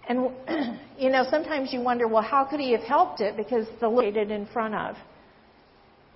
And, 0.09 0.31
you 0.99 1.11
know, 1.11 1.25
sometimes 1.31 1.73
you 1.73 1.81
wonder, 1.81 2.09
well, 2.09 2.23
how 2.23 2.45
could 2.45 2.61
he 2.61 2.73
have 2.73 2.83
helped 2.83 3.21
it? 3.21 3.37
Because 3.37 3.67
the 3.81 3.89
located 3.89 4.31
in 4.31 4.47
front 4.47 4.75
of. 4.75 4.97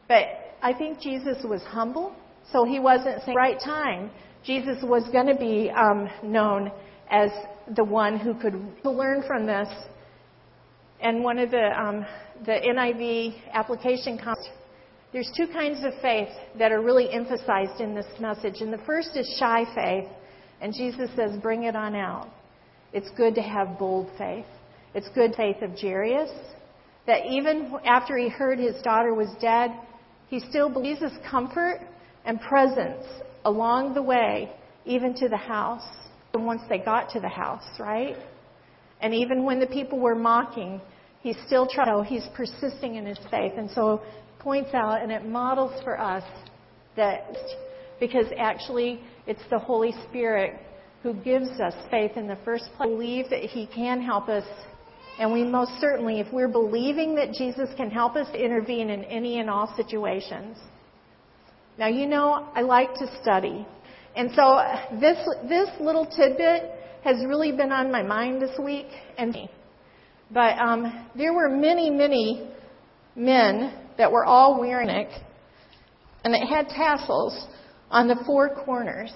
But 0.09 0.25
I 0.63 0.73
think 0.73 1.01
Jesus 1.01 1.39
was 1.45 1.63
humble, 1.63 2.15
so 2.53 2.65
he 2.65 2.81
wasn't 2.81 3.23
saying 3.25 3.37
right 3.37 3.61
time. 3.63 4.11
Jesus 4.45 4.79
was 4.83 5.09
going 5.13 5.27
to 5.27 5.37
be 5.37 5.71
um, 5.71 6.09
known 6.23 6.73
as 7.11 7.31
the 7.77 7.85
one 7.85 8.19
who 8.19 8.35
could 8.35 8.55
learn 8.85 9.23
from 9.27 9.47
this. 9.47 9.69
And 11.01 11.23
one 11.23 11.39
of 11.39 11.51
the, 11.51 11.81
um, 11.81 12.07
the 12.45 12.53
NIV 12.53 13.35
application 13.53 14.19
comments, 14.19 14.49
there's 15.13 15.31
two 15.37 15.47
kinds 15.49 15.85
of 15.85 15.93
faith 16.01 16.29
that 16.59 16.73
are 16.73 16.81
really 16.81 17.11
emphasized 17.11 17.81
in 17.81 17.95
this 17.95 18.07
message. 18.19 18.61
And 18.61 18.73
the 18.73 18.81
first 18.87 19.11
is 19.17 19.37
shy 19.39 19.65
faith. 19.75 20.11
And 20.61 20.73
Jesus 20.73 21.11
says, 21.17 21.37
bring 21.43 21.65
it 21.65 21.77
on 21.77 21.95
out. 21.95 22.29
It's 22.93 23.11
good 23.17 23.35
to 23.37 23.43
have 23.43 23.79
bold 23.79 24.09
faith. 24.19 24.47
It's 24.95 25.09
good 25.15 25.35
faith 25.35 25.63
of 25.63 25.79
Jairus, 25.79 26.31
that 27.07 27.27
even 27.27 27.73
after 27.85 28.17
he 28.17 28.29
heard 28.29 28.59
his 28.59 28.81
daughter 28.83 29.15
was 29.15 29.29
dead, 29.41 29.71
he 30.29 30.41
still 30.41 30.69
believes 30.69 31.01
his 31.01 31.13
comfort 31.29 31.81
and 32.25 32.41
presence 32.41 33.05
along 33.45 33.95
the 33.95 34.03
way, 34.03 34.53
even 34.85 35.15
to 35.15 35.29
the 35.29 35.37
house 35.37 35.87
And 36.35 36.47
once 36.47 36.63
they 36.69 36.79
got 36.79 37.11
to 37.11 37.21
the 37.21 37.29
house, 37.29 37.65
right? 37.79 38.17
And 39.01 39.13
even 39.15 39.45
when 39.45 39.61
the 39.61 39.67
people 39.67 39.99
were 39.99 40.15
mocking, 40.15 40.81
he 41.21 41.35
still. 41.47 41.69
So 41.71 42.03
he's 42.03 42.27
persisting 42.35 42.97
in 42.97 43.05
his 43.07 43.19
faith, 43.31 43.53
and 43.57 43.71
so 43.71 44.01
points 44.39 44.71
out 44.75 45.03
and 45.03 45.13
it 45.13 45.25
models 45.25 45.81
for 45.85 46.01
us 46.01 46.25
that 46.97 47.37
because 48.01 48.27
actually 48.39 49.01
it's 49.27 49.43
the 49.51 49.59
Holy 49.59 49.93
Spirit 50.09 50.59
who 51.03 51.15
gives 51.15 51.49
us 51.61 51.75
faith 51.91 52.13
in 52.17 52.29
the 52.29 52.39
first 52.45 52.65
place. 52.77 52.89
Believe 52.89 53.31
that 53.31 53.41
He 53.41 53.67
can 53.67 54.01
help 54.01 54.29
us 54.29 54.45
And 55.19 55.33
we 55.33 55.45
most 55.45 55.73
certainly, 55.79 56.21
if 56.21 56.33
we're 56.33 56.49
believing 56.49 57.15
that 57.17 57.33
Jesus 57.33 57.69
can 57.77 57.91
help 57.91 58.17
us 58.17 58.27
intervene 58.35 58.89
in 58.89 59.05
any 59.05 59.41
and 59.41 59.51
all 59.51 59.73
situations. 59.77 60.57
Now, 61.79 61.89
you 61.89 62.07
know, 62.07 62.49
I 62.55 62.63
like 62.63 62.95
to 62.95 63.21
study. 63.21 63.67
And 64.17 64.31
so 64.35 64.59
this, 65.01 65.19
this 65.49 65.69
little 65.81 66.07
tidbit 66.07 66.71
has 67.05 67.25
really 67.27 67.53
been 67.53 67.73
on 67.73 67.91
my 67.91 68.03
mind 68.03 68.41
this 68.41 68.59
week. 68.63 68.87
And, 69.19 69.37
but 70.31 70.59
um, 70.59 71.09
there 71.17 71.33
were 71.35 71.49
many, 71.49 71.91
many 71.91 72.49
men 73.15 73.75
that 73.99 74.11
were 74.11 74.25
all 74.25 74.59
wearing 74.59 74.89
it, 74.89 75.11
and 76.25 76.35
it 76.35 76.47
had 76.47 76.69
tassels 76.69 77.47
on 77.91 78.09
the 78.09 78.17
four 78.25 78.55
corners. 78.65 79.13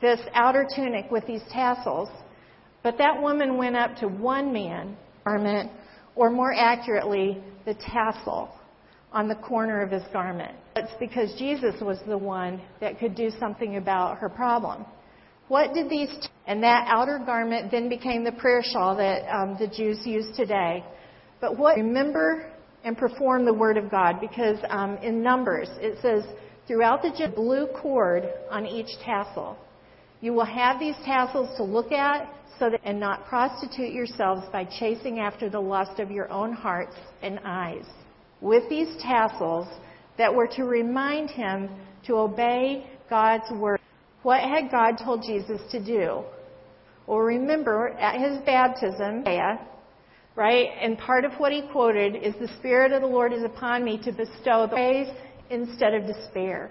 This 0.00 0.20
outer 0.34 0.66
tunic 0.74 1.10
with 1.10 1.26
these 1.26 1.42
tassels. 1.50 2.08
But 2.82 2.98
that 2.98 3.20
woman 3.20 3.56
went 3.56 3.76
up 3.76 3.96
to 3.96 4.08
one 4.08 4.52
man, 4.52 4.96
garment, 5.24 5.70
or 6.14 6.30
more 6.30 6.52
accurately, 6.52 7.42
the 7.64 7.74
tassel 7.74 8.50
on 9.12 9.28
the 9.28 9.36
corner 9.36 9.80
of 9.80 9.90
his 9.90 10.02
garment. 10.12 10.52
It's 10.76 10.92
because 10.98 11.34
Jesus 11.38 11.74
was 11.80 11.98
the 12.06 12.18
one 12.18 12.60
that 12.80 12.98
could 12.98 13.14
do 13.14 13.30
something 13.38 13.76
about 13.76 14.18
her 14.18 14.28
problem. 14.28 14.84
What 15.48 15.72
did 15.72 15.88
these, 15.88 16.08
t- 16.08 16.28
and 16.46 16.62
that 16.62 16.86
outer 16.88 17.20
garment 17.24 17.70
then 17.70 17.88
became 17.88 18.24
the 18.24 18.32
prayer 18.32 18.62
shawl 18.62 18.96
that 18.96 19.28
um, 19.32 19.56
the 19.58 19.68
Jews 19.68 20.00
use 20.04 20.26
today. 20.36 20.84
But 21.40 21.56
what, 21.56 21.76
remember 21.76 22.50
and 22.82 22.98
perform 22.98 23.44
the 23.44 23.54
word 23.54 23.76
of 23.76 23.90
God, 23.90 24.20
because 24.20 24.58
um, 24.68 24.96
in 24.98 25.22
Numbers 25.22 25.68
it 25.78 25.98
says, 26.02 26.24
throughout 26.66 27.02
the 27.02 27.32
blue 27.34 27.66
cord 27.68 28.24
on 28.50 28.66
each 28.66 28.88
tassel. 29.04 29.56
You 30.24 30.32
will 30.32 30.46
have 30.46 30.80
these 30.80 30.94
tassels 31.04 31.54
to 31.58 31.62
look 31.62 31.92
at 31.92 32.26
so 32.58 32.70
that, 32.70 32.80
and 32.82 32.98
not 32.98 33.26
prostitute 33.26 33.92
yourselves 33.92 34.40
by 34.50 34.64
chasing 34.64 35.18
after 35.18 35.50
the 35.50 35.60
lust 35.60 36.00
of 36.00 36.10
your 36.10 36.32
own 36.32 36.54
hearts 36.54 36.96
and 37.20 37.38
eyes 37.44 37.84
with 38.40 38.66
these 38.70 38.88
tassels 39.02 39.68
that 40.16 40.34
were 40.34 40.46
to 40.46 40.64
remind 40.64 41.28
him 41.28 41.68
to 42.06 42.14
obey 42.14 42.86
God's 43.10 43.50
word. 43.52 43.78
What 44.22 44.40
had 44.40 44.70
God 44.70 44.96
told 44.96 45.24
Jesus 45.24 45.60
to 45.72 45.84
do? 45.84 46.22
Well, 47.06 47.18
remember, 47.18 47.88
at 47.88 48.18
his 48.18 48.38
baptism, 48.46 49.24
right, 50.36 50.68
and 50.80 50.96
part 50.96 51.26
of 51.26 51.32
what 51.32 51.52
he 51.52 51.68
quoted 51.70 52.16
is, 52.16 52.32
The 52.40 52.48
Spirit 52.60 52.92
of 52.92 53.02
the 53.02 53.08
Lord 53.08 53.34
is 53.34 53.44
upon 53.44 53.84
me 53.84 54.00
to 54.02 54.10
bestow 54.10 54.68
praise 54.68 55.08
instead 55.50 55.92
of 55.92 56.06
despair. 56.06 56.70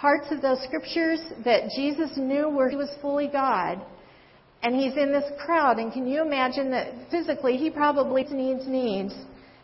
Parts 0.00 0.26
of 0.30 0.40
those 0.40 0.62
scriptures 0.64 1.20
that 1.44 1.70
Jesus 1.76 2.16
knew 2.16 2.48
where 2.48 2.70
he 2.70 2.76
was 2.76 2.90
fully 3.02 3.28
God. 3.28 3.84
And 4.62 4.74
he's 4.74 4.96
in 4.96 5.12
this 5.12 5.30
crowd, 5.44 5.78
and 5.78 5.92
can 5.92 6.06
you 6.06 6.22
imagine 6.22 6.70
that 6.70 7.10
physically 7.10 7.56
he 7.56 7.70
probably 7.70 8.24
needs 8.24 8.66
needs 8.66 9.14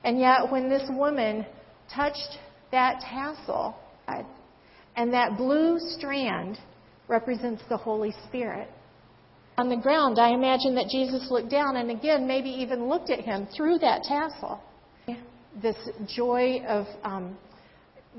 and 0.06 0.20
yet, 0.20 0.52
when 0.52 0.68
this 0.68 0.88
woman 0.88 1.44
touched 1.92 2.38
that 2.70 3.00
tassel, 3.00 3.74
and 4.94 5.12
that 5.12 5.36
blue 5.36 5.78
strand 5.80 6.58
represents 7.08 7.62
the 7.68 7.76
Holy 7.76 8.14
Spirit. 8.28 8.68
On 9.58 9.68
the 9.68 9.76
ground, 9.76 10.20
I 10.20 10.28
imagine 10.28 10.76
that 10.76 10.86
Jesus 10.88 11.26
looked 11.28 11.50
down 11.50 11.76
and 11.76 11.90
again, 11.90 12.24
maybe 12.24 12.50
even 12.50 12.88
looked 12.88 13.10
at 13.10 13.20
him 13.20 13.48
through 13.56 13.78
that 13.78 14.04
tassel. 14.04 14.60
This 15.60 15.76
joy 16.14 16.60
of 16.68 16.86
um, 17.02 17.36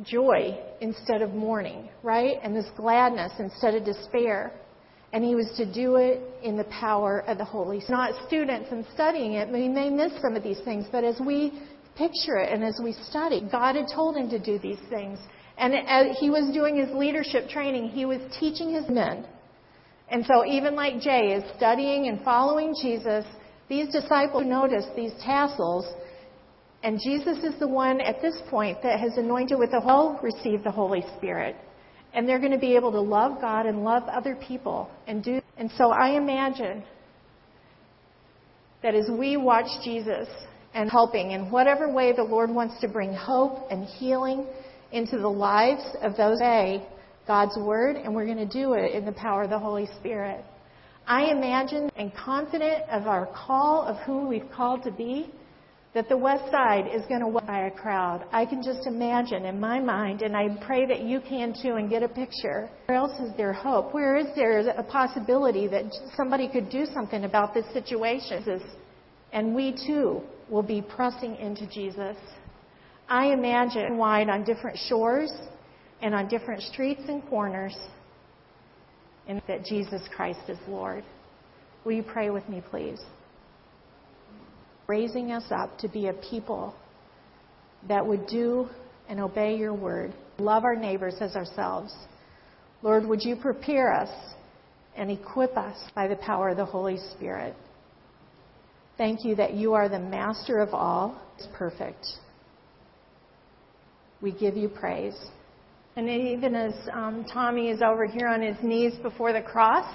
joy 0.04 0.58
instead 0.82 1.22
of 1.22 1.34
mourning, 1.34 1.90
right? 2.04 2.38
And 2.44 2.56
this 2.56 2.68
gladness 2.76 3.32
instead 3.40 3.76
of 3.76 3.86
despair. 3.86 4.52
And 5.14 5.24
he 5.24 5.36
was 5.36 5.52
to 5.58 5.72
do 5.72 5.96
it 5.96 6.22
in 6.44 6.58
the 6.58 6.66
power 6.66 7.22
of 7.28 7.38
the 7.38 7.46
Holy 7.46 7.80
Spirit. 7.80 7.98
Not 7.98 8.28
students 8.28 8.70
and 8.72 8.86
studying 8.94 9.34
it, 9.34 9.50
we 9.50 9.70
may 9.70 9.90
miss 9.90 10.12
some 10.22 10.36
of 10.36 10.44
these 10.44 10.60
things, 10.66 10.86
but 10.92 11.04
as 11.04 11.20
we 11.26 11.62
picture 11.96 12.38
it. 12.38 12.52
And 12.52 12.64
as 12.64 12.80
we 12.84 12.94
study, 13.10 13.48
God 13.52 13.76
had 13.76 13.88
told 13.94 14.16
him 14.16 14.30
to 14.30 14.40
do 14.40 14.60
these 14.60 14.80
things. 14.90 15.20
And 15.58 15.74
as 15.74 16.18
he 16.20 16.30
was 16.30 16.54
doing 16.54 16.78
his 16.78 16.96
leadership 16.96 17.50
training, 17.50 17.90
he 17.90 18.06
was 18.06 18.20
teaching 18.40 18.74
his 18.74 18.88
men. 18.90 19.26
And 20.10 20.26
so 20.26 20.46
even 20.46 20.76
like 20.76 21.02
Jay 21.02 21.34
is 21.34 21.44
studying 21.58 22.08
and 22.08 22.22
following 22.24 22.74
Jesus, 22.82 23.26
these 23.68 23.92
disciples 23.92 24.46
notice 24.46 24.86
these 24.96 25.12
tassels, 25.24 25.86
and 26.84 27.00
Jesus 27.04 27.44
is 27.44 27.60
the 27.60 27.68
one 27.68 28.00
at 28.02 28.22
this 28.22 28.40
point 28.50 28.78
that 28.84 29.00
has 29.00 29.18
anointed 29.18 29.58
with 29.58 29.72
the 29.72 29.80
whole 29.80 30.20
receive 30.22 30.64
the 30.64 30.72
Holy 30.72 31.04
Spirit. 31.18 31.56
And 32.14 32.28
they're 32.28 32.40
going 32.40 32.52
to 32.52 32.58
be 32.58 32.76
able 32.76 32.92
to 32.92 33.02
love 33.02 33.42
God 33.42 33.66
and 33.66 33.84
love 33.84 34.04
other 34.04 34.36
people 34.36 34.90
and 35.08 35.24
do 35.24 35.42
and 35.58 35.72
so 35.78 35.90
I 35.90 36.12
imagine 36.18 36.84
that 38.84 38.94
as 38.96 39.10
we 39.10 39.38
watch 39.38 39.66
Jesus 39.84 40.28
and 40.74 40.90
helping 40.90 41.32
in 41.32 41.50
whatever 41.50 41.92
way 41.92 42.14
the 42.14 42.24
Lord 42.24 42.50
wants 42.52 42.80
to 42.82 42.88
bring 42.88 43.14
hope 43.14 43.68
and 43.72 43.86
healing 43.86 44.46
into 44.92 45.18
the 45.18 45.28
lives 45.28 45.84
of 46.02 46.16
those 46.16 46.38
say 46.40 46.88
God's 47.26 47.58
Word, 47.58 47.98
and 47.98 48.16
we're 48.16 48.26
going 48.26 48.38
to 48.38 48.46
do 48.46 48.74
it 48.74 48.94
in 48.94 49.06
the 49.06 49.12
power 49.12 49.44
of 49.44 49.50
the 49.50 49.60
Holy 49.60 49.88
Spirit. 50.00 50.46
I 51.06 51.26
imagine 51.26 51.90
and 51.98 52.14
confident 52.16 52.84
of 52.90 53.08
our 53.08 53.28
call 53.28 53.84
of 53.84 53.98
who 54.06 54.28
we've 54.28 54.50
called 54.56 54.84
to 54.84 54.92
be, 54.92 55.30
that 55.94 56.10
the 56.10 56.18
West 56.18 56.52
Side 56.52 56.88
is 56.94 57.02
going 57.08 57.22
to 57.22 57.28
by 57.48 57.68
a 57.68 57.72
crowd. 57.72 58.26
I 58.32 58.46
can 58.46 58.62
just 58.62 58.86
imagine 58.86 59.46
in 59.46 59.60
my 59.60 59.80
mind, 59.80 60.22
and 60.22 60.36
I 60.36 60.50
pray 60.66 60.86
that 60.86 61.02
you 61.02 61.22
can 61.22 61.54
too, 61.62 61.76
and 61.76 61.90
get 61.90 62.04
a 62.04 62.10
picture. 62.10 62.70
Where 62.86 62.98
else 62.98 63.20
is 63.20 63.32
there 63.38 63.54
hope? 63.54 63.94
Where 63.94 64.18
is 64.18 64.28
there 64.36 64.60
a 64.70 64.84
possibility 64.84 65.68
that 65.68 65.86
somebody 66.16 66.50
could 66.50 66.70
do 66.70 66.86
something 66.94 67.24
about 67.24 67.54
this 67.54 67.66
situation? 67.74 68.62
And 69.32 69.56
we 69.56 69.76
too 69.88 70.22
will 70.50 70.64
be 70.64 70.82
pressing 70.82 71.36
into 71.38 71.68
Jesus. 71.68 72.18
I 73.10 73.28
imagine 73.28 73.98
wide 73.98 74.30
on 74.30 74.44
different 74.44 74.78
shores 74.88 75.32
and 76.02 76.14
on 76.14 76.28
different 76.28 76.62
streets 76.62 77.02
and 77.08 77.26
corners, 77.28 77.76
and 79.28 79.42
that 79.48 79.66
Jesus 79.66 80.02
Christ 80.16 80.42
is 80.48 80.58
Lord. 80.68 81.04
Will 81.86 81.94
you 81.94 82.04
pray 82.04 82.30
with 82.30 82.48
me, 82.50 82.62
please? 82.70 83.00
Raising 84.88 85.32
us 85.32 85.44
up 85.52 85.78
to 85.80 85.90
be 85.90 86.08
a 86.08 86.14
people 86.14 86.74
that 87.88 88.06
would 88.06 88.26
do 88.28 88.68
and 89.10 89.20
obey 89.20 89.58
your 89.58 89.74
word, 89.74 90.14
love 90.38 90.64
our 90.64 90.76
neighbors 90.76 91.16
as 91.20 91.36
ourselves. 91.36 91.94
Lord, 92.82 93.06
would 93.06 93.22
you 93.22 93.36
prepare 93.36 93.94
us 93.94 94.10
and 94.96 95.12
equip 95.12 95.58
us 95.58 95.78
by 95.94 96.08
the 96.08 96.16
power 96.16 96.50
of 96.50 96.58
the 96.58 96.66
Holy 96.66 96.98
Spirit? 97.16 97.54
Thank 98.98 99.26
you 99.26 99.36
that 99.36 99.54
you 99.54 99.74
are 99.74 99.90
the 99.90 100.00
master 100.00 100.60
of 100.60 100.74
all. 100.74 101.22
It's 101.38 101.48
perfect. 101.54 102.06
We 104.22 104.32
give 104.32 104.58
you 104.58 104.70
praise. 104.70 105.16
And 105.96 106.10
even 106.10 106.56
as 106.56 106.74
um, 106.94 107.26
Tommy 107.32 107.70
is 107.70 107.82
over 107.82 108.06
here 108.06 108.28
on 108.28 108.42
his 108.42 108.58
knees 108.64 108.94
before 109.02 109.34
the 109.34 109.42
cross, 109.42 109.92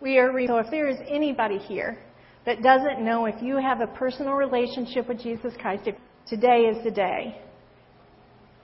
we 0.00 0.18
are. 0.18 0.32
Re- 0.32 0.46
so 0.46 0.58
if 0.58 0.70
there 0.70 0.88
is 0.88 0.98
anybody 1.08 1.58
here 1.58 1.98
that 2.48 2.62
doesn't 2.62 3.04
know 3.04 3.26
if 3.26 3.42
you 3.42 3.58
have 3.58 3.82
a 3.82 3.86
personal 3.88 4.32
relationship 4.32 5.06
with 5.06 5.20
Jesus 5.20 5.52
Christ, 5.60 5.82
if 5.84 5.94
today 6.26 6.60
is 6.60 6.82
the 6.82 6.90
day. 6.90 7.38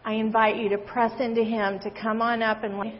I 0.07 0.14
invite 0.14 0.57
you 0.57 0.70
to 0.70 0.79
press 0.79 1.12
into 1.20 1.44
Him, 1.44 1.79
to 1.81 1.90
come 1.90 2.23
on 2.23 2.42
up 2.42 2.64
and 2.64 2.79
let 2.79 2.94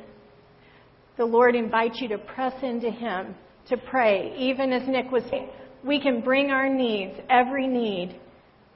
the 1.17 1.25
Lord 1.25 1.55
invites 1.55 2.03
you 2.03 2.09
to 2.09 2.19
press 2.19 2.53
into 2.63 2.91
Him, 2.91 3.35
to 3.71 3.79
pray, 3.79 4.35
even 4.37 4.75
as 4.75 4.87
Nick 4.87 5.11
was 5.11 5.23
saying 5.31 5.49
we 5.83 5.99
can 5.99 6.21
bring 6.21 6.51
our 6.51 6.69
needs, 6.69 7.15
every 7.31 7.67
need, 7.67 8.21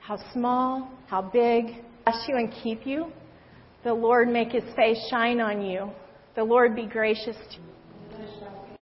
how 0.01 0.19
small, 0.33 0.91
how 1.09 1.21
big, 1.21 1.67
bless 2.07 2.25
you 2.27 2.37
and 2.37 2.51
keep 2.63 2.87
you. 2.87 3.13
The 3.85 3.93
Lord 3.93 4.29
make 4.29 4.53
his 4.53 4.65
face 4.75 4.99
shine 5.11 5.43
on 5.43 5.61
you. 5.61 5.91
The 6.37 6.45
Lord 6.45 6.75
be 6.75 6.87
gracious 6.87 7.37
to 7.37 7.57
you. 7.57 7.78